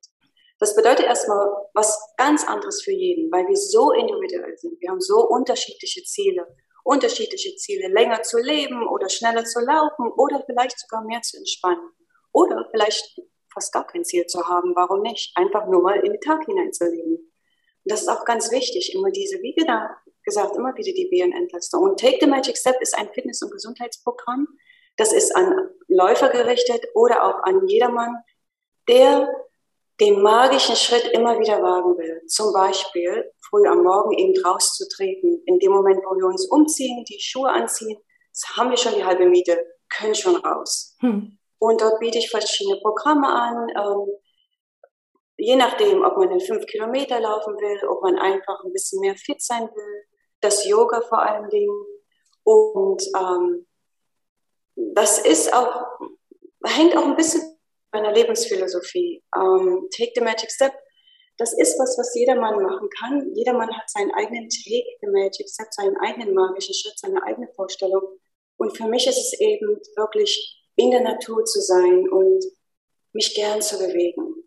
Das 0.63 0.77
bedeutet 0.77 1.07
erstmal 1.07 1.45
was 1.73 2.13
ganz 2.15 2.47
anderes 2.47 2.83
für 2.83 2.93
jeden, 2.93 3.29
weil 3.33 3.45
wir 3.49 3.57
so 3.57 3.91
individuell 3.91 4.57
sind. 4.57 4.79
Wir 4.79 4.91
haben 4.91 5.01
so 5.01 5.27
unterschiedliche 5.27 6.03
Ziele. 6.03 6.47
Unterschiedliche 6.85 7.53
Ziele, 7.57 7.89
länger 7.89 8.23
zu 8.23 8.37
leben 8.37 8.87
oder 8.87 9.09
schneller 9.09 9.43
zu 9.43 9.59
laufen 9.59 10.09
oder 10.15 10.41
vielleicht 10.45 10.79
sogar 10.79 11.03
mehr 11.03 11.21
zu 11.21 11.35
entspannen. 11.35 11.89
Oder 12.31 12.65
vielleicht 12.71 13.19
fast 13.53 13.73
gar 13.73 13.85
kein 13.85 14.05
Ziel 14.05 14.25
zu 14.25 14.47
haben. 14.47 14.73
Warum 14.73 15.01
nicht? 15.01 15.35
Einfach 15.35 15.67
nur 15.67 15.81
mal 15.81 15.99
in 15.99 16.13
den 16.13 16.21
Tag 16.21 16.45
hineinzuleben. 16.45 17.15
Und 17.17 17.91
das 17.91 18.03
ist 18.03 18.07
auch 18.07 18.23
ganz 18.23 18.49
wichtig, 18.49 18.95
immer 18.95 19.11
diese, 19.11 19.41
wie 19.41 19.53
gesagt, 20.23 20.55
immer 20.55 20.73
wieder 20.77 20.93
die 20.93 21.09
BNN-Entlastung. 21.11 21.83
Und 21.83 21.99
Take 21.99 22.19
the 22.21 22.27
Magic 22.27 22.57
Step 22.57 22.79
ist 22.79 22.97
ein 22.97 23.09
Fitness- 23.09 23.41
und 23.41 23.51
Gesundheitsprogramm. 23.51 24.47
Das 24.95 25.11
ist 25.11 25.35
an 25.35 25.71
Läufer 25.89 26.29
gerichtet 26.29 26.85
oder 26.93 27.25
auch 27.25 27.43
an 27.43 27.67
jedermann, 27.67 28.15
der 28.87 29.27
den 29.99 30.21
magischen 30.21 30.75
Schritt 30.75 31.05
immer 31.13 31.39
wieder 31.39 31.61
wagen 31.61 31.97
will. 31.97 32.21
Zum 32.27 32.51
Beispiel 32.51 33.31
früh 33.49 33.67
am 33.67 33.83
Morgen 33.83 34.11
eben 34.17 34.33
rauszutreten. 34.43 35.43
In 35.45 35.59
dem 35.59 35.71
Moment, 35.71 35.99
wo 36.05 36.15
wir 36.17 36.25
uns 36.25 36.47
umziehen, 36.47 37.05
die 37.05 37.19
Schuhe 37.19 37.49
anziehen, 37.49 37.97
haben 38.55 38.71
wir 38.71 38.77
schon 38.77 38.95
die 38.95 39.05
halbe 39.05 39.25
Miete, 39.27 39.57
können 39.89 40.15
schon 40.15 40.35
raus. 40.37 40.95
Hm. 40.99 41.37
Und 41.59 41.81
dort 41.81 41.99
biete 41.99 42.17
ich 42.17 42.29
verschiedene 42.29 42.79
Programme 42.81 43.27
an. 43.27 43.67
Ähm, 43.69 44.07
je 45.37 45.55
nachdem, 45.55 46.03
ob 46.03 46.17
man 46.17 46.29
den 46.29 46.41
fünf 46.41 46.65
Kilometer 46.65 47.19
laufen 47.19 47.55
will, 47.55 47.87
ob 47.87 48.01
man 48.01 48.17
einfach 48.17 48.63
ein 48.63 48.73
bisschen 48.73 48.99
mehr 49.01 49.15
fit 49.15 49.41
sein 49.41 49.69
will, 49.73 50.03
das 50.41 50.65
Yoga 50.65 51.01
vor 51.01 51.21
allen 51.21 51.49
Dingen. 51.49 51.85
Und 52.43 53.03
ähm, 53.17 53.67
das 54.75 55.19
ist 55.19 55.53
auch, 55.53 55.85
hängt 56.65 56.97
auch 56.97 57.05
ein 57.05 57.15
bisschen 57.15 57.52
meiner 57.93 58.11
Lebensphilosophie. 58.11 59.23
Ähm, 59.35 59.87
Take 59.95 60.11
the 60.15 60.21
Magic 60.21 60.51
Step, 60.51 60.73
das 61.37 61.53
ist 61.53 61.79
was, 61.79 61.97
was 61.97 62.13
jedermann 62.15 62.61
machen 62.61 62.89
kann. 62.99 63.33
Jedermann 63.33 63.75
hat 63.75 63.89
seinen 63.89 64.11
eigenen 64.11 64.49
Take 64.49 64.97
the 65.01 65.07
Magic 65.07 65.49
Step, 65.49 65.67
seinen 65.71 65.97
eigenen 65.97 66.33
magischen 66.33 66.75
Schritt, 66.75 66.97
seine 66.97 67.23
eigene 67.23 67.47
Vorstellung. 67.55 68.03
Und 68.57 68.77
für 68.77 68.87
mich 68.87 69.07
ist 69.07 69.17
es 69.17 69.39
eben 69.39 69.79
wirklich 69.95 70.61
in 70.75 70.91
der 70.91 71.01
Natur 71.01 71.43
zu 71.45 71.59
sein 71.59 72.07
und 72.09 72.43
mich 73.13 73.33
gern 73.35 73.61
zu 73.61 73.77
bewegen. 73.77 74.43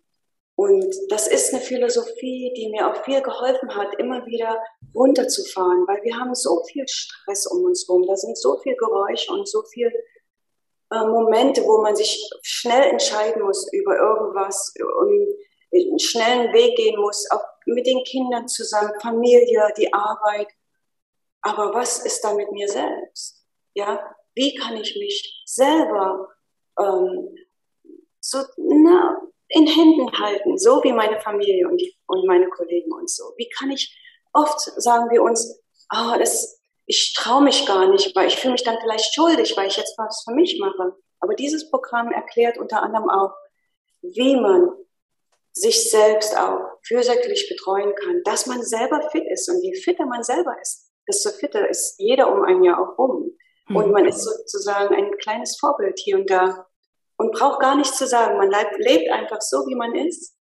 Und 0.55 0.95
das 1.11 1.29
ist 1.29 1.53
eine 1.53 1.63
Philosophie, 1.63 2.53
die 2.57 2.71
mir 2.71 2.89
auch 2.89 3.05
viel 3.05 3.21
geholfen 3.21 3.75
hat, 3.75 3.89
immer 3.99 4.25
wieder 4.25 4.59
runterzufahren, 4.95 5.87
weil 5.87 6.03
wir 6.03 6.17
haben 6.17 6.35
so 6.35 6.63
viel 6.65 6.85
Stress 6.89 7.47
um 7.47 7.65
uns 7.65 7.87
herum, 7.87 8.07
da 8.07 8.17
sind 8.17 8.39
so 8.39 8.57
viel 8.61 8.75
Geräusche 8.77 9.33
und 9.33 9.47
so 9.47 9.63
viel 9.65 9.93
äh, 10.91 11.07
Momente, 11.07 11.63
wo 11.63 11.83
man 11.83 11.97
sich 11.97 12.31
schnell 12.43 12.91
entscheiden 12.91 13.43
muss 13.43 13.71
über 13.73 13.97
irgendwas 13.97 14.73
und 14.99 15.37
einen 15.73 15.99
schnellen 15.99 16.53
Weg 16.53 16.77
gehen 16.77 16.99
muss, 17.01 17.29
auch 17.31 17.43
mit 17.67 17.87
den 17.87 18.03
Kindern 18.05 18.47
zusammen, 18.49 18.93
Familie, 19.01 19.69
die 19.77 19.93
Arbeit. 19.93 20.49
Aber 21.43 21.75
was 21.75 22.05
ist 22.05 22.23
da 22.23 22.35
mit 22.35 22.51
mir 22.53 22.69
selbst? 22.69 23.45
Ja, 23.75 24.15
wie 24.35 24.55
kann 24.55 24.77
ich 24.77 24.97
mich 24.97 25.43
selber 25.45 26.29
ähm, 26.79 27.37
so 28.21 28.39
na, 28.57 29.21
in 29.49 29.67
Händen 29.67 30.11
halten, 30.19 30.59
so 30.59 30.83
wie 30.83 30.93
meine 30.93 31.21
Familie 31.21 31.69
und, 31.69 31.81
die, 31.81 31.97
und 32.07 32.27
meine 32.27 32.49
Kollegen 32.49 32.93
und 32.93 33.11
so? 33.11 33.33
Wie 33.37 33.49
kann 33.49 33.71
ich, 33.71 33.97
oft 34.33 34.61
sagen 34.61 35.11
wir 35.11 35.23
uns, 35.23 35.63
oh, 35.93 36.17
das, 36.19 36.61
ich 36.87 37.15
traue 37.15 37.43
mich 37.43 37.67
gar 37.67 37.89
nicht, 37.89 38.15
weil 38.15 38.29
ich 38.29 38.37
fühle 38.37 38.53
mich 38.53 38.65
dann 38.65 38.79
vielleicht 38.81 39.15
schuldig, 39.15 39.57
weil 39.57 39.67
ich 39.67 39.77
jetzt 39.77 39.99
was 39.99 40.23
für 40.25 40.35
mich 40.35 40.59
mache. 40.61 40.95
Aber 41.21 41.35
dieses 41.35 41.71
Programm 41.71 42.13
erklärt 42.13 42.59
unter 42.59 42.83
anderem 42.83 43.11
auch, 43.11 43.33
wie 44.03 44.37
man 44.37 44.71
sich 45.53 45.91
selbst 45.91 46.39
auch 46.39 46.61
fürsorglich 46.83 47.49
betreuen 47.49 47.95
kann, 47.95 48.23
dass 48.25 48.47
man 48.47 48.63
selber 48.63 49.09
fit 49.11 49.25
ist. 49.29 49.49
Und 49.49 49.63
je 49.63 49.75
fitter 49.75 50.07
man 50.07 50.23
selber 50.23 50.55
ist, 50.61 50.91
desto 51.09 51.31
fitter 51.31 51.69
ist 51.69 51.99
jeder 51.99 52.33
um 52.33 52.45
ein 52.45 52.63
Jahr 52.63 52.81
auch 52.81 52.99
rum. 52.99 53.33
Mhm. 53.69 53.77
Und 53.77 53.93
man 53.93 54.07
ist 54.07 54.23
sozusagen 54.23 54.95
ein 54.95 55.17
kleines 55.19 55.59
Vorbild 55.59 55.99
hier 55.99 56.17
und 56.17 56.31
da 56.31 56.67
und 57.17 57.33
braucht 57.33 57.61
gar 57.61 57.75
nichts 57.75 57.97
zu 57.97 58.07
sagen. 58.07 58.37
Man 58.37 58.53
lebt 58.79 59.11
einfach 59.11 59.41
so, 59.41 59.67
wie 59.67 59.75
man 59.75 59.95
ist. 59.95 60.37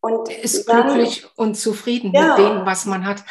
Und 0.00 0.30
ist 0.30 0.66
dann, 0.66 0.86
glücklich 0.86 1.26
und 1.36 1.54
zufrieden 1.56 2.12
ja. 2.14 2.28
mit 2.28 2.38
dem, 2.38 2.66
was 2.66 2.86
man 2.86 3.04
hat. 3.06 3.22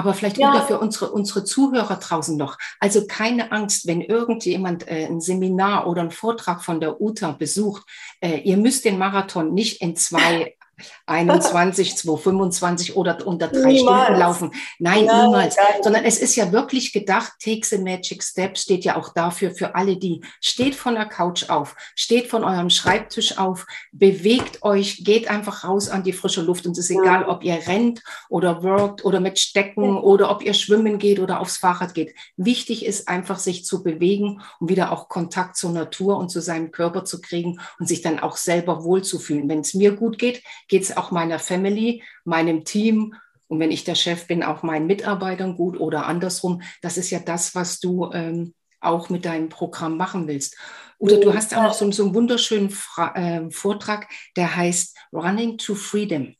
Aber 0.00 0.14
vielleicht 0.14 0.38
ja. 0.38 0.52
wieder 0.52 0.62
für 0.62 0.78
unsere, 0.80 1.10
unsere 1.10 1.44
Zuhörer 1.44 1.96
draußen 1.96 2.36
noch. 2.36 2.56
Also 2.78 3.06
keine 3.06 3.52
Angst, 3.52 3.86
wenn 3.86 4.00
irgendjemand 4.00 4.88
äh, 4.88 5.06
ein 5.06 5.20
Seminar 5.20 5.86
oder 5.86 6.00
einen 6.00 6.10
Vortrag 6.10 6.64
von 6.64 6.80
der 6.80 7.00
UTA 7.00 7.32
besucht. 7.32 7.82
Äh, 8.20 8.38
ihr 8.38 8.56
müsst 8.56 8.86
den 8.86 8.98
Marathon 8.98 9.52
nicht 9.52 9.82
in 9.82 9.96
zwei 9.96 10.56
21, 11.06 11.96
225 11.96 12.96
oder 12.96 13.26
unter 13.26 13.48
drei 13.48 13.72
niemals. 13.72 14.04
Stunden 14.04 14.20
laufen. 14.20 14.50
Nein, 14.78 15.04
Nein 15.04 15.26
niemals. 15.26 15.56
Sondern 15.82 16.04
es 16.04 16.18
ist 16.18 16.36
ja 16.36 16.52
wirklich 16.52 16.92
gedacht, 16.92 17.32
Take 17.42 17.64
the 17.64 17.78
Magic 17.78 18.22
Step 18.22 18.58
steht 18.58 18.84
ja 18.84 18.96
auch 18.96 19.12
dafür, 19.12 19.52
für 19.52 19.74
alle 19.74 19.96
die, 19.96 20.22
steht 20.40 20.74
von 20.74 20.94
der 20.94 21.06
Couch 21.06 21.48
auf, 21.48 21.76
steht 21.94 22.28
von 22.28 22.44
eurem 22.44 22.70
Schreibtisch 22.70 23.38
auf, 23.38 23.66
bewegt 23.92 24.62
euch, 24.62 25.04
geht 25.04 25.30
einfach 25.30 25.64
raus 25.64 25.88
an 25.88 26.02
die 26.02 26.12
frische 26.12 26.42
Luft 26.42 26.66
und 26.66 26.76
es 26.76 26.90
ist 26.90 26.90
egal, 26.90 27.24
ob 27.24 27.44
ihr 27.44 27.58
rennt 27.66 28.02
oder 28.28 28.62
workt 28.62 29.04
oder 29.04 29.20
mit 29.20 29.38
Stecken 29.38 29.96
oder 29.96 30.30
ob 30.30 30.42
ihr 30.42 30.54
schwimmen 30.54 30.98
geht 30.98 31.18
oder 31.18 31.40
aufs 31.40 31.56
Fahrrad 31.56 31.94
geht. 31.94 32.14
Wichtig 32.36 32.84
ist 32.84 33.08
einfach, 33.08 33.38
sich 33.38 33.64
zu 33.64 33.82
bewegen 33.82 34.42
und 34.58 34.68
wieder 34.68 34.92
auch 34.92 35.08
Kontakt 35.08 35.56
zur 35.56 35.70
Natur 35.70 36.18
und 36.18 36.30
zu 36.30 36.40
seinem 36.40 36.70
Körper 36.70 37.04
zu 37.04 37.20
kriegen 37.20 37.60
und 37.78 37.88
sich 37.88 38.02
dann 38.02 38.20
auch 38.20 38.36
selber 38.36 38.84
wohlzufühlen. 38.84 39.48
Wenn 39.48 39.60
es 39.60 39.74
mir 39.74 39.92
gut 39.92 40.18
geht, 40.18 40.42
geht 40.70 40.84
es 40.84 40.96
auch 40.96 41.10
meiner 41.10 41.38
Family, 41.38 42.02
meinem 42.24 42.64
Team 42.64 43.14
und 43.48 43.58
wenn 43.58 43.72
ich 43.72 43.82
der 43.82 43.96
Chef 43.96 44.28
bin, 44.28 44.44
auch 44.44 44.62
meinen 44.62 44.86
Mitarbeitern 44.86 45.56
gut 45.56 45.78
oder 45.78 46.06
andersrum. 46.06 46.62
Das 46.82 46.96
ist 46.96 47.10
ja 47.10 47.18
das, 47.18 47.56
was 47.56 47.80
du 47.80 48.10
ähm, 48.12 48.54
auch 48.80 49.10
mit 49.10 49.24
deinem 49.24 49.48
Programm 49.48 49.96
machen 49.96 50.28
willst. 50.28 50.56
Oder 50.98 51.16
du 51.16 51.34
hast 51.34 51.56
auch 51.56 51.64
noch 51.64 51.74
so, 51.74 51.90
so 51.90 52.04
einen 52.04 52.14
wunderschönen 52.14 52.70
Fra 52.70 53.14
äh, 53.16 53.50
Vortrag, 53.50 54.08
der 54.36 54.54
heißt 54.54 54.96
Running 55.12 55.58
to 55.58 55.74
Freedom. 55.74 56.34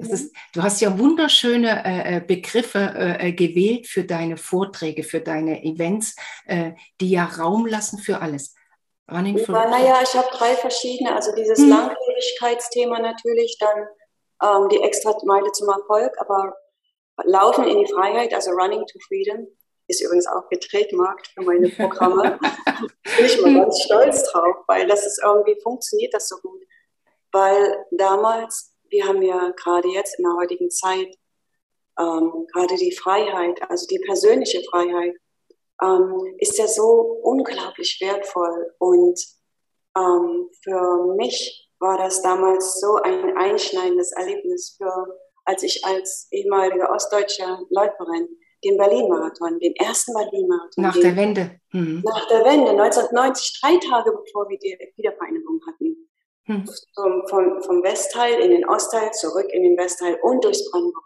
Ist, 0.00 0.34
du 0.52 0.62
hast 0.62 0.80
ja 0.80 0.98
wunderschöne 0.98 1.84
äh, 1.84 2.16
äh 2.16 2.20
Begriffe 2.20 2.94
äh, 2.96 3.28
äh, 3.28 3.32
gewählt 3.32 3.86
für 3.86 4.04
deine 4.04 4.36
Vorträge, 4.36 5.02
für 5.02 5.20
deine 5.20 5.62
Events, 5.64 6.14
äh, 6.46 6.72
die 7.00 7.10
ja 7.10 7.24
Raum 7.24 7.66
lassen 7.66 7.98
für 7.98 8.20
alles. 8.20 8.54
Running 9.10 9.36
ja, 9.36 9.68
naja, 9.68 10.00
ich 10.02 10.14
habe 10.14 10.28
drei 10.32 10.54
verschiedene. 10.54 11.14
Also 11.14 11.34
dieses 11.34 11.58
hm. 11.58 11.68
Langlebigkeitsthema 12.14 12.98
natürlich, 12.98 13.58
dann 13.58 13.86
ähm, 14.42 14.68
die 14.68 14.82
extra 14.82 15.16
Meile 15.24 15.50
zum 15.52 15.68
Erfolg, 15.68 16.12
aber 16.18 16.56
Laufen 17.24 17.64
in 17.64 17.78
die 17.78 17.92
Freiheit, 17.92 18.34
also 18.34 18.50
Running 18.50 18.84
to 18.86 18.98
Freedom, 19.06 19.46
ist 19.86 20.00
übrigens 20.00 20.26
auch 20.26 20.48
getrademarkt 20.48 21.28
für 21.28 21.42
meine 21.42 21.68
Programme. 21.68 22.38
Bin 23.16 23.26
ich 23.26 23.40
mal 23.40 23.54
ganz 23.54 23.82
stolz 23.82 24.24
drauf, 24.30 24.56
weil 24.66 24.86
das 24.86 25.06
ist 25.06 25.22
irgendwie, 25.22 25.60
funktioniert 25.62 26.14
das 26.14 26.28
so 26.28 26.36
gut. 26.38 26.62
Weil 27.32 27.84
damals, 27.90 28.74
wir 28.88 29.06
haben 29.06 29.22
ja 29.22 29.52
gerade 29.56 29.88
jetzt 29.88 30.18
in 30.18 30.24
der 30.24 30.34
heutigen 30.34 30.70
Zeit 30.70 31.14
ähm, 32.00 32.46
gerade 32.52 32.74
die 32.76 32.96
Freiheit, 32.96 33.60
also 33.68 33.86
die 33.86 34.00
persönliche 34.00 34.62
Freiheit, 34.70 35.14
ähm, 35.82 36.36
ist 36.38 36.58
ja 36.58 36.66
so 36.66 37.20
unglaublich 37.22 37.98
wertvoll. 38.00 38.74
Und 38.78 39.20
ähm, 39.96 40.48
für 40.62 41.14
mich 41.16 41.63
war 41.84 41.98
das 41.98 42.22
damals 42.22 42.80
so 42.80 42.96
ein 42.96 43.36
einschneidendes 43.36 44.12
Erlebnis, 44.12 44.74
für, 44.76 44.90
als 45.44 45.62
ich 45.62 45.84
als 45.84 46.28
ehemalige 46.30 46.88
ostdeutsche 46.88 47.44
Läuferin 47.68 48.26
den 48.64 48.78
Berlin-Marathon, 48.78 49.58
den 49.60 49.76
ersten 49.76 50.14
Berlin-Marathon. 50.14 50.82
Nach 50.82 50.96
der 50.96 51.14
Wende. 51.14 51.60
Mhm. 51.72 52.02
Nach 52.02 52.26
der 52.28 52.44
Wende, 52.44 52.70
1990, 52.70 53.60
drei 53.60 53.76
Tage 53.76 54.10
bevor 54.12 54.48
wir 54.48 54.58
die 54.58 54.76
Wiedervereinigung 54.96 55.60
hatten. 55.66 56.08
Mhm. 56.46 56.64
Vom, 56.94 57.22
vom, 57.28 57.62
vom 57.62 57.82
Westteil 57.82 58.40
in 58.40 58.50
den 58.50 58.66
Ostteil, 58.66 59.10
zurück 59.12 59.46
in 59.52 59.62
den 59.62 59.76
Westteil 59.76 60.18
und 60.22 60.42
durchs 60.42 60.70
Brandenburg 60.70 61.04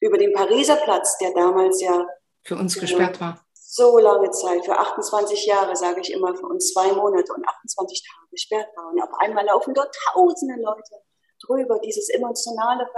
über 0.00 0.18
den 0.18 0.32
Pariser 0.32 0.76
Platz, 0.76 1.18
der 1.18 1.32
damals 1.32 1.80
ja 1.82 2.06
für 2.44 2.56
uns 2.56 2.78
gesperrt 2.78 3.20
war. 3.20 3.45
So 3.78 3.98
lange 3.98 4.30
Zeit, 4.30 4.64
für 4.64 4.78
28 4.78 5.44
Jahre, 5.44 5.76
sage 5.76 6.00
ich 6.00 6.10
immer, 6.10 6.34
für 6.34 6.46
uns 6.46 6.72
zwei 6.72 6.92
Monate 6.92 7.30
und 7.34 7.46
28 7.46 8.02
Tage 8.02 8.30
gesperrt 8.30 8.68
war. 8.74 8.90
Und 8.90 9.02
auf 9.02 9.12
einmal 9.18 9.44
laufen 9.44 9.74
dort 9.74 9.94
tausende 10.14 10.54
Leute 10.62 11.02
drüber, 11.44 11.78
dieses 11.80 12.08
emotionale, 12.08 12.88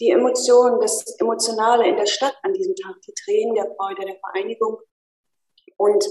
die 0.00 0.10
Emotionen, 0.10 0.78
das 0.78 1.18
Emotionale 1.18 1.88
in 1.88 1.96
der 1.96 2.04
Stadt 2.04 2.36
an 2.42 2.52
diesem 2.52 2.74
Tag, 2.76 2.96
die 3.06 3.14
Tränen 3.14 3.54
der 3.54 3.74
Freude, 3.76 4.04
der 4.04 4.18
Vereinigung. 4.18 4.76
Und 5.78 6.06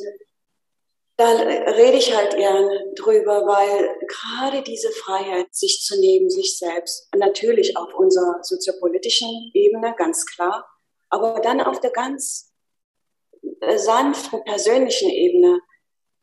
da 1.17 1.27
rede 1.27 1.97
ich 1.97 2.15
halt 2.17 2.35
gern 2.35 2.95
drüber, 2.95 3.45
weil 3.45 3.95
gerade 4.07 4.63
diese 4.63 4.89
Freiheit, 4.89 5.53
sich 5.53 5.83
zu 5.85 6.00
nehmen, 6.00 6.31
sich 6.31 6.57
selbst, 6.57 7.13
natürlich 7.15 7.77
auf 7.77 7.93
unserer 7.93 8.39
soziopolitischen 8.41 9.51
Ebene, 9.53 9.93
ganz 9.95 10.25
klar, 10.25 10.67
aber 11.12 11.41
dann 11.41 11.62
auf 11.62 11.79
der 11.79 11.91
ganz 11.91 12.52
sanften 13.77 14.43
persönlichen 14.43 15.10
Ebene, 15.10 15.60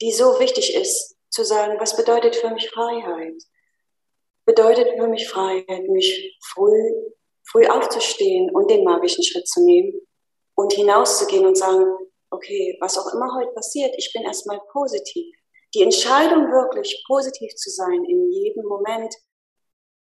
die 0.00 0.12
so 0.12 0.38
wichtig 0.40 0.75
ist, 0.75 1.16
zu 1.30 1.44
sagen, 1.44 1.78
was 1.78 1.97
bedeutet 1.97 2.37
für 2.37 2.50
mich 2.50 2.68
Freiheit? 2.70 3.42
Bedeutet 4.44 4.99
für 4.99 5.06
mich 5.06 5.28
Freiheit, 5.28 5.88
mich 5.88 6.38
früh, 6.52 6.92
früh 7.44 7.66
aufzustehen 7.66 8.50
und 8.50 8.70
den 8.70 8.85
magischen 8.85 9.23
Schritt 9.23 9.47
zu 9.47 9.64
nehmen 9.64 9.92
und 10.54 10.73
hinauszugehen 10.73 11.47
und 11.47 11.56
sagen, 11.56 11.85
okay, 12.30 12.76
was 12.80 12.99
auch 12.99 13.12
immer 13.14 13.35
heute 13.37 13.52
passiert, 13.52 13.94
ich 13.97 14.12
bin 14.12 14.23
erstmal 14.23 14.61
positiv. 14.73 15.35
Die 15.75 15.82
Entscheidung 15.82 16.50
wirklich 16.50 17.04
positiv 17.06 17.54
zu 17.54 17.70
sein 17.70 18.04
in 18.04 18.30
jedem 18.32 18.64
Moment, 18.64 19.14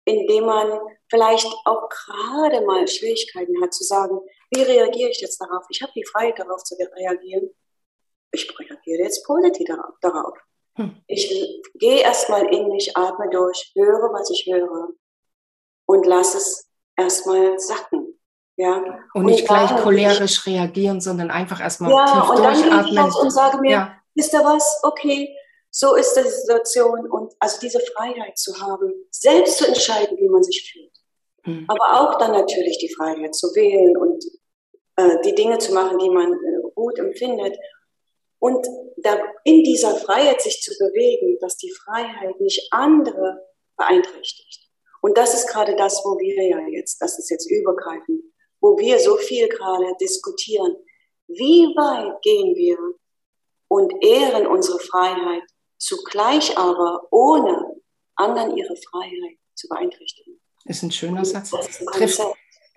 in 0.06 0.26
dem 0.28 0.46
man 0.46 0.80
vielleicht 1.10 1.48
auch 1.66 1.88
gerade 1.90 2.66
mal 2.66 2.88
Schwierigkeiten 2.88 3.62
hat 3.62 3.74
zu 3.74 3.84
sagen, 3.84 4.20
wie 4.52 4.62
reagiere 4.62 5.10
ich 5.10 5.22
jetzt 5.22 5.40
darauf? 5.40 5.66
Ich 5.70 5.82
habe 5.82 5.92
die 5.96 6.06
Freiheit 6.06 6.40
darauf 6.40 6.64
zu 6.64 6.76
reagieren. 6.76 7.50
Ich 8.32 8.48
reagiere 8.60 9.04
jetzt 9.04 9.26
positiv 9.26 9.68
darauf. 10.02 10.38
Hm. 10.76 10.96
Ich 11.08 11.62
gehe 11.76 12.02
erstmal 12.02 12.54
in 12.54 12.70
mich, 12.70 12.96
atme 12.96 13.30
durch, 13.30 13.72
höre, 13.76 14.14
was 14.14 14.30
ich 14.30 14.46
höre 14.52 14.90
und 15.86 16.06
lasse 16.06 16.38
es 16.38 16.70
erstmal 16.96 17.60
sacken. 17.60 18.20
Ja. 18.56 18.84
Und 19.14 19.26
nicht 19.26 19.42
und 19.42 19.48
gleich 19.48 19.76
cholerisch 19.82 20.46
reagieren, 20.46 21.00
sondern 21.00 21.32
einfach 21.32 21.62
erstmal 21.62 21.92
ja, 21.92 22.06
tief 22.06 22.30
und 22.30 22.38
durchatmen. 22.40 22.70
Dann 22.70 22.86
gehe 22.86 22.94
ich 22.94 23.00
raus 23.00 23.22
und 23.22 23.32
sage 23.32 23.58
mir, 23.60 23.72
ja. 23.72 23.98
wisst 24.16 24.34
ihr 24.34 24.44
was, 24.44 24.80
okay, 24.84 25.36
so 25.72 25.96
ist 25.96 26.14
die 26.16 26.28
Situation 26.30 27.10
und 27.10 27.34
also 27.40 27.60
diese 27.62 27.80
Freiheit 27.80 28.38
zu 28.38 28.60
haben, 28.60 28.92
selbst 29.12 29.58
zu 29.58 29.68
entscheiden, 29.68 30.18
wie 30.18 30.30
man 30.30 30.44
sich 30.44 30.72
fühlt. 30.72 30.92
Hm. 31.44 31.66
Aber 31.68 32.02
auch 32.02 32.18
dann 32.18 32.32
natürlich 32.32 32.78
die 32.80 32.94
Freiheit 32.94 33.36
zu 33.36 33.48
wählen 33.56 33.96
und 33.98 34.24
die 35.24 35.36
Dinge 35.36 35.58
zu 35.58 35.74
machen, 35.74 35.98
die 36.00 36.10
man 36.10 36.34
äh, 36.34 36.72
gut 36.76 36.98
empfindet. 37.00 37.58
Und 38.40 38.66
da 38.98 39.18
in 39.44 39.64
dieser 39.64 39.96
Freiheit 39.96 40.42
sich 40.42 40.62
zu 40.62 40.72
bewegen, 40.78 41.38
dass 41.42 41.58
die 41.58 41.72
Freiheit 41.72 42.40
nicht 42.40 42.68
andere 42.72 43.46
beeinträchtigt. 43.78 44.70
Und 45.02 45.18
das 45.18 45.34
ist 45.34 45.48
gerade 45.48 45.76
das, 45.76 46.02
wo 46.04 46.18
wir 46.18 46.44
ja 46.48 46.60
jetzt, 46.68 47.02
das 47.02 47.20
ist 47.20 47.30
jetzt 47.30 47.50
übergreifend, 47.50 48.24
wo 48.62 48.78
wir 48.78 49.00
so 49.00 49.16
viel 49.18 49.48
gerade 49.48 49.94
diskutieren. 50.00 50.76
Wie 51.28 51.74
weit 51.76 52.22
gehen 52.22 52.56
wir 52.56 52.78
und 53.68 53.94
ehren 54.04 54.48
unsere 54.48 54.80
Freiheit, 54.80 55.44
zugleich 55.78 56.58
aber 56.58 57.08
ohne 57.12 57.82
anderen 58.16 58.58
ihre 58.58 58.76
Freiheit 58.76 59.38
zu 59.56 59.68
beeinträchtigen? 59.70 60.40
Ist 60.66 60.84
ein 60.84 60.92
schöner 60.92 61.24
Satz. 61.24 61.52
Das 61.52 61.80
trifft, 61.94 62.22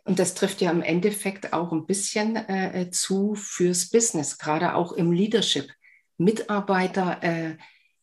und 0.05 0.19
das 0.19 0.35
trifft 0.35 0.61
ja 0.61 0.71
im 0.71 0.83
Endeffekt 0.83 1.53
auch 1.53 1.73
ein 1.73 1.87
bisschen 1.87 2.37
äh, 2.37 2.91
zu 2.91 3.35
fürs 3.35 3.91
Business, 3.91 4.39
gerade 4.39 4.75
auch 4.75 4.93
im 4.93 5.13
Leadership. 5.13 5.71
Mitarbeiter 6.19 7.23
äh, 7.23 7.57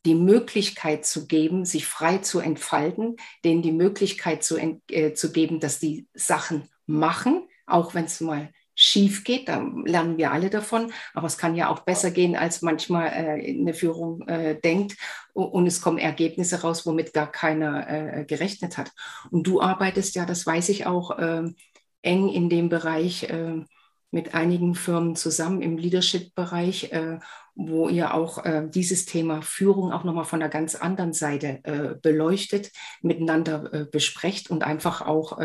die 0.06 0.16
Möglichkeit 0.16 1.06
zu 1.06 1.28
geben, 1.28 1.66
sich 1.66 1.86
frei 1.86 2.20
zu 2.20 2.40
entfalten, 2.40 3.18
denen 3.44 3.62
die 3.62 3.74
Möglichkeit 3.74 4.44
zu, 4.44 4.58
äh, 4.58 5.14
zu 5.14 5.32
geben, 5.32 5.60
dass 5.60 5.80
die 5.80 6.08
Sachen 6.14 6.70
machen, 6.86 7.48
auch 7.66 7.94
wenn 7.94 8.06
es 8.06 8.22
mal 8.22 8.50
schief 8.82 9.26
geht, 9.26 9.50
da 9.50 9.62
lernen 9.84 10.18
wir 10.18 10.32
alle 10.32 10.50
davon, 10.50 10.94
aber 11.14 11.28
es 11.28 11.38
kann 11.38 11.54
ja 11.54 11.68
auch 11.68 11.82
besser 11.82 12.12
gehen, 12.12 12.38
als 12.38 12.62
manchmal 12.62 13.08
äh, 13.08 13.60
eine 13.60 13.74
Führung 13.74 14.26
äh, 14.30 14.58
denkt 14.58 14.96
und 15.34 15.68
es 15.68 15.82
kommen 15.82 15.98
Ergebnisse 15.98 16.62
raus, 16.62 16.86
womit 16.86 17.14
gar 17.14 17.30
keiner 17.30 17.90
äh, 17.90 18.24
gerechnet 18.24 18.78
hat. 18.78 18.94
Und 19.32 19.46
du 19.46 19.62
arbeitest 19.62 20.16
ja, 20.16 20.26
das 20.26 20.46
weiß 20.46 20.70
ich 20.70 20.86
auch, 20.86 21.18
ähm, 21.20 21.58
eng 22.02 22.30
in 22.30 22.50
dem 22.50 22.70
Bereich 22.70 23.24
äh, 23.24 23.64
mit 24.12 24.34
einigen 24.34 24.74
Firmen 24.76 25.16
zusammen 25.16 25.62
im 25.62 25.78
Leadership-Bereich, 25.78 26.92
äh, 26.92 27.20
wo 27.56 27.90
ihr 27.90 28.14
auch 28.14 28.44
äh, 28.44 28.68
dieses 28.68 29.06
Thema 29.06 29.42
Führung 29.42 29.92
auch 29.92 30.04
nochmal 30.04 30.26
von 30.26 30.42
einer 30.42 30.50
ganz 30.50 30.76
anderen 30.76 31.14
Seite 31.14 31.60
äh, 31.64 31.96
beleuchtet, 32.02 32.72
miteinander 33.02 33.88
besprecht 33.92 34.50
und 34.50 34.64
einfach 34.64 35.02
auch 35.02 35.40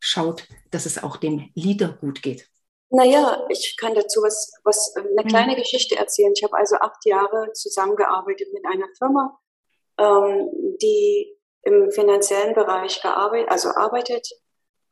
schaut, 0.00 0.46
dass 0.70 0.86
es 0.86 1.02
auch 1.02 1.16
dem 1.16 1.50
Leader 1.54 1.96
gut 2.00 2.22
geht. 2.22 2.48
Naja, 2.90 3.46
ich 3.48 3.76
kann 3.78 3.94
dazu 3.94 4.20
was, 4.20 4.52
was 4.64 4.94
eine 4.96 5.22
mhm. 5.22 5.28
kleine 5.28 5.52
mhm. 5.52 5.58
Geschichte 5.58 5.96
erzählen. 5.96 6.32
Ich 6.34 6.42
habe 6.42 6.56
also 6.56 6.76
acht 6.76 7.04
Jahre 7.06 7.52
zusammengearbeitet 7.52 8.48
mit 8.52 8.64
einer 8.66 8.86
Firma, 8.98 9.38
ähm, 9.98 10.76
die 10.82 11.36
im 11.62 11.90
finanziellen 11.92 12.54
Bereich 12.54 13.00
gearbeitet, 13.00 13.50
also 13.50 13.68
arbeitet 13.70 14.26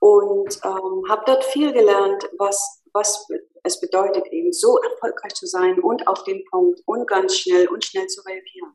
und 0.01 0.59
ähm, 0.65 1.05
habe 1.09 1.23
dort 1.27 1.45
viel 1.45 1.73
gelernt, 1.73 2.29
was, 2.39 2.83
was 2.93 3.27
es 3.65 3.81
bedeutet, 3.81 4.27
eben 4.29 4.53
so 4.53 4.79
erfolgreich 4.79 5.35
zu 5.35 5.47
sein 5.47 5.81
und 5.81 6.07
auf 6.07 6.25
den 6.25 6.45
Punkt 6.51 6.81
und 6.87 7.07
ganz 7.07 7.37
schnell 7.37 7.69
und 7.69 7.85
schnell 7.85 8.07
zu 8.07 8.21
reagieren. 8.23 8.75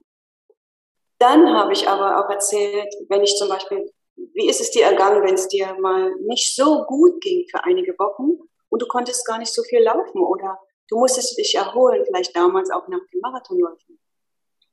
Dann 1.20 1.54
habe 1.54 1.72
ich 1.74 1.88
aber 1.88 2.20
auch 2.20 2.30
erzählt, 2.30 2.94
wenn 3.10 3.24
ich 3.24 3.36
zum 3.38 3.48
Beispiel, 3.48 3.90
wie 4.16 4.50
ist 4.50 4.60
es 4.60 4.72
dir 4.72 4.86
ergangen, 4.86 5.24
wenn 5.24 5.36
es 5.36 5.48
dir 5.48 5.74
mal 5.80 6.14
nicht 6.22 6.56
so 6.56 6.84
gut 6.84 7.22
ging 7.22 7.48
für 7.50 7.64
einige 7.64 7.98
Wochen 7.98 8.40
und 8.70 8.82
du 8.82 8.88
konntest 8.88 9.26
gar 9.26 9.38
nicht 9.38 9.54
so 9.54 9.64
viel 9.64 9.82
laufen 9.84 10.20
oder 10.20 10.60
du 10.90 10.98
musstest 10.98 11.38
dich 11.38 11.56
erholen, 11.56 12.04
vielleicht 12.06 12.36
damals 12.36 12.70
auch 12.72 12.88
nach 12.88 13.00
dem 13.12 13.22
Marathonläufen. 13.22 14.00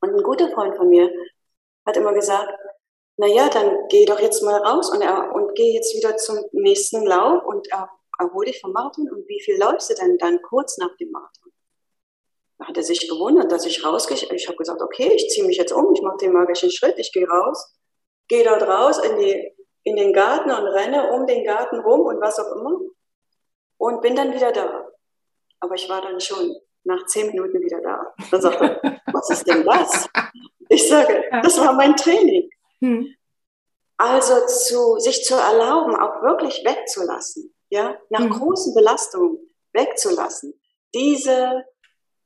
Und 0.00 0.14
ein 0.14 0.22
guter 0.22 0.50
Freund 0.50 0.76
von 0.76 0.88
mir 0.88 1.10
hat 1.86 1.96
immer 1.96 2.12
gesagt, 2.12 2.52
na 3.20 3.26
ja, 3.26 3.50
dann 3.50 3.86
geh 3.90 4.06
doch 4.06 4.18
jetzt 4.18 4.42
mal 4.42 4.62
raus 4.62 4.90
und, 4.90 5.02
er, 5.02 5.34
und 5.34 5.54
geh 5.54 5.74
jetzt 5.74 5.94
wieder 5.94 6.16
zum 6.16 6.38
nächsten 6.52 7.04
Lauf 7.04 7.44
und 7.44 7.70
er, 7.70 7.90
erhol 8.18 8.46
dich 8.46 8.62
vom 8.62 8.72
Marathon. 8.72 9.10
Und 9.10 9.28
wie 9.28 9.42
viel 9.42 9.58
läufst 9.58 9.90
du 9.90 9.94
denn 9.94 10.16
dann 10.16 10.40
kurz 10.40 10.78
nach 10.78 10.96
dem 10.96 11.10
Marathon? 11.10 11.52
Da 12.56 12.68
hat 12.68 12.78
er 12.78 12.82
sich 12.82 13.06
gewundert, 13.10 13.52
dass 13.52 13.66
ich 13.66 13.84
rausgehe. 13.84 14.16
Ich 14.34 14.48
habe 14.48 14.56
gesagt, 14.56 14.80
okay, 14.80 15.12
ich 15.14 15.28
ziehe 15.28 15.46
mich 15.46 15.58
jetzt 15.58 15.70
um, 15.70 15.92
ich 15.92 16.00
mache 16.00 16.16
den 16.16 16.32
magischen 16.32 16.70
Schritt, 16.70 16.98
ich 16.98 17.12
gehe 17.12 17.28
raus, 17.28 17.74
gehe 18.26 18.42
dort 18.42 18.62
raus 18.62 18.98
in, 19.04 19.18
die, 19.18 19.54
in 19.84 19.96
den 19.96 20.14
Garten 20.14 20.50
und 20.50 20.66
renne 20.68 21.12
um 21.12 21.26
den 21.26 21.44
Garten 21.44 21.78
rum 21.80 22.00
und 22.00 22.22
was 22.22 22.38
auch 22.38 22.56
immer 22.56 22.80
und 23.76 24.00
bin 24.00 24.16
dann 24.16 24.32
wieder 24.32 24.50
da. 24.50 24.88
Aber 25.60 25.74
ich 25.74 25.86
war 25.90 26.00
dann 26.00 26.20
schon 26.20 26.56
nach 26.84 27.04
zehn 27.04 27.26
Minuten 27.26 27.60
wieder 27.60 27.82
da. 27.82 28.14
Dann 28.30 28.40
sagte 28.40 28.80
er, 28.82 29.00
was 29.12 29.28
ist 29.28 29.46
denn 29.46 29.62
das? 29.62 30.08
Ich 30.70 30.88
sage, 30.88 31.22
das 31.42 31.60
war 31.60 31.74
mein 31.74 31.94
Training. 31.96 32.48
Hm. 32.80 33.14
Also 33.96 34.46
zu, 34.46 34.98
sich 34.98 35.24
zu 35.24 35.34
erlauben, 35.34 35.94
auch 35.94 36.22
wirklich 36.22 36.62
wegzulassen, 36.64 37.54
ja, 37.68 37.98
nach 38.08 38.20
hm. 38.20 38.30
großen 38.30 38.74
Belastungen 38.74 39.38
wegzulassen. 39.72 40.58
Diese 40.94 41.64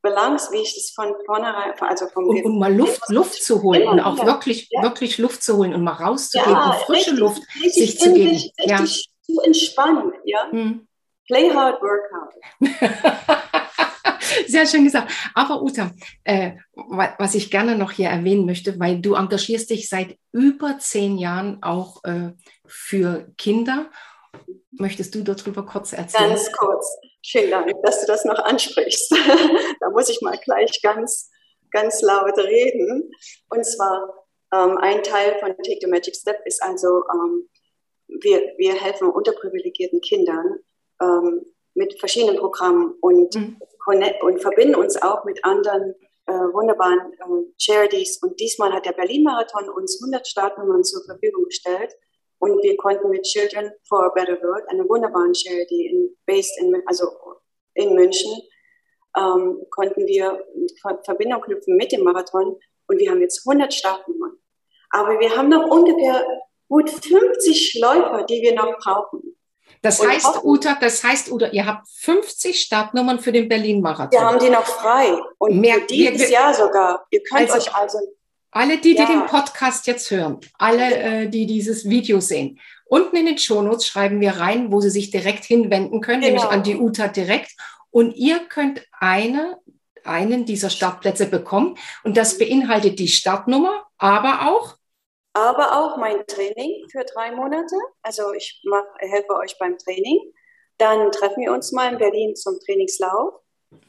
Balance, 0.02 0.52
wie 0.52 0.58
ich 0.58 0.76
es 0.76 0.90
von 0.90 1.14
vornherein, 1.26 1.72
also 1.80 2.06
vom 2.08 2.28
und, 2.28 2.44
und 2.44 2.58
mal 2.58 2.72
Luft, 2.72 3.08
Luft 3.08 3.42
zu 3.42 3.62
holen 3.62 3.88
und 3.88 4.00
auch 4.00 4.24
wirklich, 4.24 4.68
ja. 4.70 4.82
wirklich 4.82 5.18
Luft 5.18 5.42
zu 5.42 5.56
holen 5.56 5.74
und 5.74 5.82
mal 5.82 5.94
rauszugehen 5.94 6.52
ja, 6.52 6.70
und 6.70 6.74
frische 6.82 7.10
richtig, 7.10 7.18
Luft 7.18 7.42
richtig 7.56 7.72
sich 7.72 7.98
zu 7.98 8.12
geben. 8.12 8.30
Richtig 8.30 8.54
ja. 8.58 8.84
zu 9.22 9.40
entspannen, 9.40 10.12
ja. 10.24 10.50
Hm. 10.50 10.86
Play 11.26 11.50
hard, 11.50 11.80
work 11.82 12.10
hard. 12.12 12.34
Sehr 14.46 14.66
schön 14.66 14.84
gesagt. 14.84 15.12
Aber 15.34 15.62
Uta, 15.62 15.90
äh, 16.24 16.52
was 16.74 17.34
ich 17.34 17.50
gerne 17.50 17.76
noch 17.76 17.92
hier 17.92 18.08
erwähnen 18.08 18.46
möchte, 18.46 18.78
weil 18.78 19.00
du 19.00 19.14
engagierst 19.14 19.70
dich 19.70 19.88
seit 19.88 20.16
über 20.32 20.78
zehn 20.78 21.18
Jahren 21.18 21.62
auch 21.62 22.02
äh, 22.04 22.32
für 22.66 23.32
Kinder. 23.36 23.90
Möchtest 24.72 25.14
du 25.14 25.22
darüber 25.22 25.64
kurz 25.64 25.92
erzählen? 25.92 26.30
Ganz 26.30 26.50
kurz. 26.52 26.86
Vielen 27.24 27.50
Dank, 27.50 27.72
dass 27.82 28.00
du 28.00 28.06
das 28.06 28.24
noch 28.24 28.38
ansprichst. 28.38 29.12
da 29.80 29.90
muss 29.90 30.08
ich 30.08 30.20
mal 30.20 30.38
gleich 30.44 30.80
ganz, 30.82 31.30
ganz 31.70 32.02
laut 32.02 32.36
reden. 32.38 33.10
Und 33.48 33.64
zwar 33.64 34.26
ähm, 34.52 34.76
ein 34.78 35.02
Teil 35.02 35.38
von 35.40 35.50
Take 35.50 35.78
the 35.80 35.86
Magic 35.86 36.16
Step 36.16 36.40
ist 36.44 36.62
also, 36.62 37.02
ähm, 37.12 37.48
wir, 38.08 38.40
wir 38.58 38.74
helfen 38.74 39.08
unterprivilegierten 39.08 40.00
Kindern, 40.00 40.58
ähm, 41.00 41.46
mit 41.74 41.98
verschiedenen 41.98 42.36
Programmen 42.36 42.94
und, 43.00 43.34
mhm. 43.34 43.56
Und 43.86 44.40
verbinden 44.40 44.76
uns 44.76 45.00
auch 45.00 45.24
mit 45.24 45.44
anderen 45.44 45.94
äh, 46.26 46.32
wunderbaren 46.32 47.12
äh, 47.12 47.52
Charities. 47.58 48.18
Und 48.22 48.38
diesmal 48.40 48.72
hat 48.72 48.86
der 48.86 48.92
Berlin-Marathon 48.92 49.68
uns 49.68 50.00
100 50.02 50.26
Startnummern 50.26 50.82
zur 50.82 51.04
Verfügung 51.04 51.44
gestellt. 51.44 51.92
Und 52.38 52.62
wir 52.62 52.76
konnten 52.76 53.10
mit 53.10 53.22
Children 53.22 53.70
for 53.88 54.04
a 54.04 54.08
Better 54.08 54.40
World, 54.42 54.64
einer 54.68 54.88
wunderbaren 54.88 55.34
Charity 55.34 55.86
in, 55.86 56.16
based 56.26 56.58
in, 56.60 56.74
also 56.86 57.06
in 57.74 57.94
München, 57.94 58.32
ähm, 59.16 59.64
konnten 59.70 60.06
wir 60.06 60.44
Verbindung 61.04 61.42
knüpfen 61.42 61.76
mit 61.76 61.92
dem 61.92 62.04
Marathon. 62.04 62.58
Und 62.86 62.98
wir 62.98 63.10
haben 63.10 63.20
jetzt 63.20 63.46
100 63.46 63.72
Startnummern. 63.72 64.38
Aber 64.90 65.18
wir 65.18 65.36
haben 65.36 65.48
noch 65.48 65.70
ungefähr 65.70 66.26
gut 66.68 66.90
50 66.90 67.80
Läufer, 67.80 68.24
die 68.24 68.42
wir 68.42 68.54
noch 68.54 68.78
brauchen. 68.78 69.33
Das 69.84 70.00
und 70.00 70.08
heißt, 70.08 70.44
Uta, 70.44 70.78
das 70.80 71.04
heißt, 71.04 71.30
Uta, 71.30 71.48
ihr 71.48 71.66
habt 71.66 71.86
50 71.90 72.58
Startnummern 72.58 73.20
für 73.20 73.32
den 73.32 73.50
Berlin-Marathon. 73.50 74.18
Wir 74.18 74.26
haben 74.26 74.38
die 74.38 74.48
noch 74.48 74.64
frei. 74.64 75.14
Und 75.36 75.60
Mehr, 75.60 75.80
dieses 75.80 76.20
wir, 76.20 76.30
Jahr 76.30 76.54
sogar. 76.54 77.04
Ihr 77.10 77.22
könnt 77.22 77.50
also, 77.50 77.68
euch 77.68 77.76
also. 77.76 77.98
Alle, 78.50 78.78
die, 78.78 78.94
ja. 78.94 79.04
die 79.04 79.12
den 79.12 79.26
Podcast 79.26 79.86
jetzt 79.86 80.10
hören, 80.10 80.40
alle, 80.56 80.94
äh, 80.94 81.28
die 81.28 81.44
dieses 81.44 81.86
Video 81.86 82.20
sehen, 82.20 82.60
unten 82.86 83.14
in 83.14 83.26
den 83.26 83.36
Shownotes 83.36 83.86
schreiben 83.86 84.22
wir 84.22 84.38
rein, 84.38 84.72
wo 84.72 84.80
sie 84.80 84.88
sich 84.88 85.10
direkt 85.10 85.44
hinwenden 85.44 86.00
können, 86.00 86.22
genau. 86.22 86.32
nämlich 86.32 86.50
an 86.50 86.62
die 86.62 86.76
Uta 86.76 87.08
direkt. 87.08 87.52
Und 87.90 88.16
ihr 88.16 88.38
könnt 88.38 88.86
eine, 88.98 89.58
einen 90.02 90.46
dieser 90.46 90.70
Startplätze 90.70 91.26
bekommen. 91.26 91.76
Und 92.04 92.16
das 92.16 92.38
beinhaltet 92.38 92.98
die 92.98 93.08
Startnummer, 93.08 93.82
aber 93.98 94.48
auch 94.48 94.76
aber 95.34 95.78
auch 95.78 95.96
mein 95.96 96.26
Training 96.26 96.86
für 96.90 97.04
drei 97.04 97.32
Monate. 97.32 97.76
Also 98.02 98.32
ich 98.32 98.62
mach, 98.64 98.84
helfe 98.98 99.34
euch 99.34 99.58
beim 99.58 99.76
Training. 99.76 100.32
Dann 100.78 101.12
treffen 101.12 101.42
wir 101.42 101.52
uns 101.52 101.72
mal 101.72 101.92
in 101.92 101.98
Berlin 101.98 102.34
zum 102.34 102.58
Trainingslauf. 102.60 103.34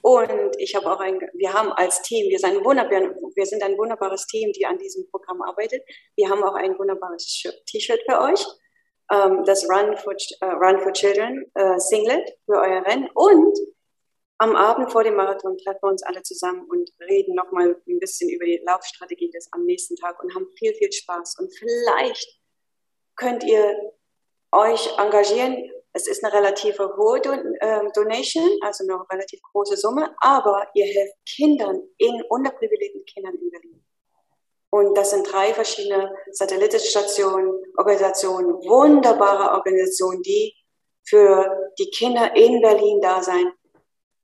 Und 0.02 0.56
ich 0.58 0.76
habe 0.76 0.92
auch 0.92 1.00
ein, 1.00 1.20
wir 1.34 1.54
haben 1.54 1.72
als 1.72 2.02
Team, 2.02 2.30
wir 2.30 2.40
sind, 2.40 2.58
ein 2.58 2.64
wir 2.64 3.46
sind 3.46 3.64
ein 3.64 3.78
wunderbares 3.78 4.26
Team, 4.26 4.52
die 4.54 4.66
an 4.66 4.80
diesem 4.80 5.08
Programm 5.10 5.42
arbeitet. 5.44 5.84
Wir 6.16 6.30
haben 6.30 6.44
auch 6.44 6.56
ein 6.56 6.78
wunderbares 6.78 7.44
T-Shirt 7.68 8.02
für 8.10 8.22
euch. 8.22 8.44
Ähm, 9.12 9.44
das 9.46 9.70
Run 9.70 9.96
for, 9.98 10.14
uh, 10.42 10.56
Run 10.58 10.80
for 10.80 10.92
Children 10.94 11.46
uh, 11.60 11.78
Singlet 11.78 12.38
für 12.46 12.58
euer 12.58 12.84
Rennen. 12.86 13.08
Und 13.14 13.56
am 14.38 14.56
Abend 14.56 14.92
vor 14.92 15.04
dem 15.04 15.16
Marathon 15.16 15.58
treffen 15.58 15.80
wir 15.84 15.90
uns 15.90 16.04
alle 16.04 16.22
zusammen 16.22 16.66
und 16.70 16.92
reden 17.08 17.36
nochmal 17.36 17.76
ein 17.88 18.00
bisschen 18.00 18.30
über 18.30 18.46
die 18.46 18.62
Laufstrategie 18.66 19.30
des 19.30 19.48
am 19.54 19.64
nächsten 19.64 19.96
Tag 19.96 20.22
und 20.22 20.34
haben 20.36 20.48
viel, 20.58 20.74
viel 20.74 20.92
Spaß. 20.92 21.38
Und 21.40 21.54
vielleicht 21.58 22.40
könnt 23.16 23.44
ihr 23.44 23.94
euch 24.52 24.90
engagieren. 24.98 25.72
Es 25.94 26.08
ist 26.08 26.24
eine 26.24 26.34
relativ 26.34 26.78
hohe 26.78 27.22
Don 27.22 27.56
äh, 27.62 27.92
Donation, 27.94 28.50
also 28.62 28.84
eine 28.84 29.02
relativ 29.10 29.42
große 29.42 29.78
Summe, 29.78 30.14
aber 30.20 30.68
ihr 30.74 30.86
helft 30.86 31.16
Kindern, 31.26 31.82
in 31.98 32.22
unterprivilegierten 32.28 33.06
Kindern 33.06 33.36
in 33.36 33.50
Berlin. 33.50 33.86
Und 34.70 34.98
das 34.98 35.12
sind 35.12 35.32
drei 35.32 35.54
verschiedene 35.54 36.14
Satellitenstationen, 36.32 37.64
Organisationen, 37.78 38.56
wunderbare 38.68 39.54
Organisationen, 39.54 40.22
die 40.24 40.54
für 41.06 41.72
die 41.80 41.90
Kinder 41.92 42.36
in 42.36 42.62
Berlin 42.62 43.00
da 43.00 43.24
sein 43.24 43.54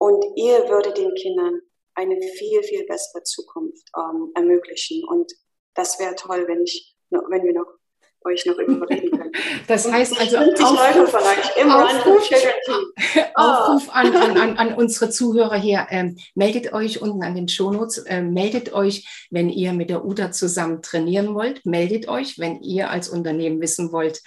und 0.01 0.25
ihr 0.35 0.67
würdet 0.67 0.97
den 0.97 1.13
Kindern 1.13 1.61
eine 1.93 2.19
viel, 2.19 2.63
viel 2.63 2.87
bessere 2.87 3.21
Zukunft 3.21 3.87
ähm, 3.95 4.31
ermöglichen. 4.33 5.03
Und 5.07 5.31
das 5.75 5.99
wäre 5.99 6.15
toll, 6.15 6.45
wenn 6.47 6.63
ich, 6.63 6.95
wenn 7.11 7.43
wir 7.43 7.53
noch 7.53 7.67
euch 8.25 8.45
noch 8.47 8.57
überreden 8.57 9.11
können. 9.11 9.31
Das 9.67 9.89
heißt 9.89 10.19
also 10.19 10.37
Aufruf, 10.37 11.13
Aufruf, 11.73 12.29
Aufruf 13.35 13.89
an, 13.95 14.15
an, 14.15 14.57
an, 14.57 14.73
unsere 14.73 15.09
Zuhörer 15.11 15.55
hier. 15.55 15.87
Ähm, 15.91 16.17
meldet 16.35 16.73
euch 16.73 17.01
unten 17.01 17.23
an 17.23 17.35
den 17.35 17.47
Shownotes. 17.47 18.03
Ähm, 18.07 18.33
meldet 18.33 18.73
euch, 18.73 19.27
wenn 19.29 19.49
ihr 19.49 19.73
mit 19.73 19.89
der 19.89 20.03
UDA 20.03 20.31
zusammen 20.31 20.81
trainieren 20.81 21.35
wollt. 21.35 21.65
Meldet 21.65 22.07
euch, 22.07 22.39
wenn 22.39 22.61
ihr 22.61 22.89
als 22.89 23.07
Unternehmen 23.07 23.61
wissen 23.61 23.91
wollt, 23.91 24.21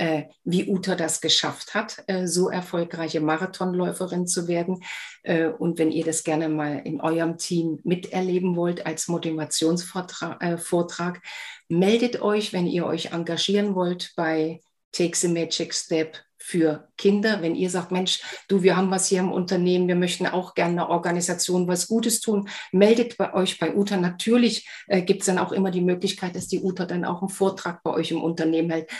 äh, 0.00 0.24
wie 0.44 0.66
Uta 0.66 0.94
das 0.94 1.20
geschafft 1.20 1.74
hat, 1.74 2.02
äh, 2.06 2.26
so 2.26 2.48
erfolgreiche 2.48 3.20
Marathonläuferin 3.20 4.26
zu 4.26 4.48
werden. 4.48 4.82
Äh, 5.22 5.48
und 5.48 5.78
wenn 5.78 5.92
ihr 5.92 6.06
das 6.06 6.24
gerne 6.24 6.48
mal 6.48 6.80
in 6.84 7.02
eurem 7.02 7.36
Team 7.36 7.80
miterleben 7.84 8.56
wollt 8.56 8.86
als 8.86 9.08
Motivationsvortrag, 9.08 10.40
äh, 10.40 11.20
meldet 11.68 12.22
euch, 12.22 12.54
wenn 12.54 12.66
ihr 12.66 12.86
euch 12.86 13.12
engagieren 13.12 13.74
wollt 13.74 14.12
bei 14.16 14.62
Take 14.92 15.16
the 15.16 15.28
Magic 15.28 15.74
Step 15.74 16.16
für 16.38 16.88
Kinder. 16.96 17.42
Wenn 17.42 17.54
ihr 17.54 17.68
sagt, 17.68 17.92
Mensch, 17.92 18.22
du, 18.48 18.62
wir 18.62 18.76
haben 18.76 18.90
was 18.90 19.06
hier 19.06 19.20
im 19.20 19.30
Unternehmen, 19.30 19.86
wir 19.86 19.96
möchten 19.96 20.26
auch 20.26 20.54
gerne 20.54 20.72
einer 20.72 20.88
Organisation 20.88 21.68
was 21.68 21.88
Gutes 21.88 22.22
tun, 22.22 22.48
meldet 22.72 23.18
bei 23.18 23.34
euch 23.34 23.58
bei 23.58 23.76
UTA. 23.76 23.98
Natürlich 23.98 24.66
äh, 24.86 25.02
gibt 25.02 25.20
es 25.20 25.26
dann 25.26 25.38
auch 25.38 25.52
immer 25.52 25.70
die 25.70 25.82
Möglichkeit, 25.82 26.34
dass 26.34 26.48
die 26.48 26.60
UTA 26.60 26.86
dann 26.86 27.04
auch 27.04 27.20
einen 27.20 27.28
Vortrag 27.28 27.82
bei 27.82 27.92
euch 27.92 28.10
im 28.10 28.22
Unternehmen 28.22 28.70
hält. 28.70 28.90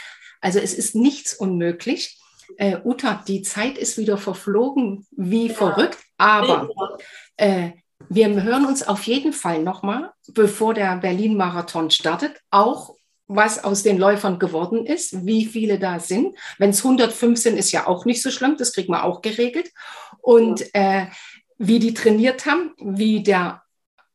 Also 0.40 0.59
es 0.59 0.74
ist 0.74 0.94
nichts 0.94 1.35
unmöglich. 1.35 2.18
Äh, 2.57 2.79
Uta, 2.85 3.22
die 3.26 3.42
Zeit 3.42 3.79
ist 3.79 3.98
wieder 3.98 4.18
verflogen 4.18 5.07
wie 5.12 5.48
ja. 5.48 5.55
verrückt, 5.55 5.98
aber 6.18 6.68
äh, 7.37 7.70
wir 8.09 8.42
hören 8.42 8.66
uns 8.66 8.87
auf 8.87 9.05
jeden 9.05 9.33
Fall 9.33 9.62
nochmal, 9.62 10.11
bevor 10.29 10.74
der 10.74 10.96
Berlin-Marathon 10.96 11.90
startet, 11.90 12.40
auch 12.50 12.94
was 13.29 13.62
aus 13.62 13.85
den 13.85 13.98
Läufern 13.98 14.40
geworden 14.40 14.85
ist, 14.85 15.24
wie 15.24 15.44
viele 15.44 15.79
da 15.79 16.00
sind. 16.00 16.35
Wenn 16.59 16.70
es 16.70 16.85
105 16.85 17.38
sind, 17.38 17.57
ist 17.57 17.70
ja 17.70 17.87
auch 17.87 18.05
nicht 18.05 18.22
so 18.22 18.31
schlimm, 18.31 18.57
das 18.57 18.72
kriegen 18.72 18.92
wir 18.92 19.05
auch 19.05 19.22
geregelt. 19.22 19.70
Und 20.20 20.74
äh, 20.74 21.07
wie 21.57 21.79
die 21.79 21.94
trainiert 21.94 22.46
haben, 22.46 22.72
wie 22.79 23.22
der 23.22 23.62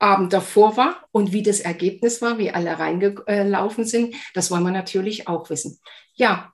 Abend 0.05 0.33
davor 0.33 0.77
war 0.77 1.07
und 1.11 1.33
wie 1.33 1.41
das 1.41 1.59
Ergebnis 1.59 2.21
war, 2.21 2.37
wie 2.37 2.51
alle 2.51 2.77
reingelaufen 2.77 3.85
sind, 3.85 4.13
das 4.35 4.51
wollen 4.51 4.61
wir 4.61 4.71
natürlich 4.71 5.27
auch 5.27 5.49
wissen. 5.49 5.79
Ja, 6.13 6.53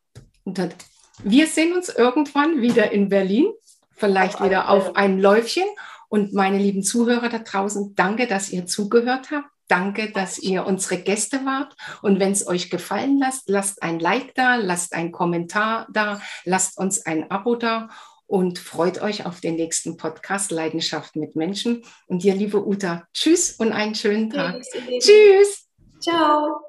wir 1.24 1.48
sehen 1.48 1.74
uns 1.74 1.90
irgendwann 1.90 2.62
wieder 2.62 2.92
in 2.94 3.10
Berlin, 3.10 3.52
vielleicht 3.92 4.36
auf 4.36 4.46
wieder 4.46 4.70
auf 4.70 4.96
ein 4.96 5.20
Läufchen. 5.20 5.66
Und 6.08 6.34
meine 6.34 6.58
lieben 6.58 6.82
Zuhörer 6.82 7.28
da 7.28 7.40
draußen, 7.40 7.94
danke, 7.96 8.26
dass 8.26 8.50
ihr 8.50 8.66
zugehört 8.66 9.32
habt. 9.32 9.50
Danke, 9.68 10.12
dass 10.12 10.40
ihr 10.40 10.66
unsere 10.66 10.98
Gäste 10.98 11.46
wart. 11.46 11.76
Und 12.02 12.20
wenn 12.20 12.32
es 12.32 12.48
euch 12.48 12.70
gefallen 12.70 13.20
lasst, 13.20 13.50
lasst 13.50 13.84
ein 13.84 14.00
Like 14.00 14.34
da, 14.36 14.56
lasst 14.56 14.94
einen 14.94 15.12
Kommentar 15.12 15.88
da, 15.92 16.22
lasst 16.46 16.78
uns 16.78 17.06
ein 17.06 17.30
Abo 17.32 17.56
da 17.56 17.90
und 18.32 18.60
freut 18.60 19.02
euch 19.02 19.26
auf 19.26 19.41
den 19.41 19.56
nächsten 19.56 19.98
Podcast 19.98 20.52
Leidenschaft 20.52 21.17
mit 21.17 21.36
Menschen. 21.36 21.84
Und 22.08 22.24
dir, 22.24 22.34
liebe 22.34 22.65
Uta, 22.65 23.06
tschüss 23.13 23.52
und 23.60 23.74
einen 23.74 23.94
schönen 23.94 24.30
Tag. 24.30 24.62
Tschüss. 25.02 25.67
Ciao. 26.00 26.62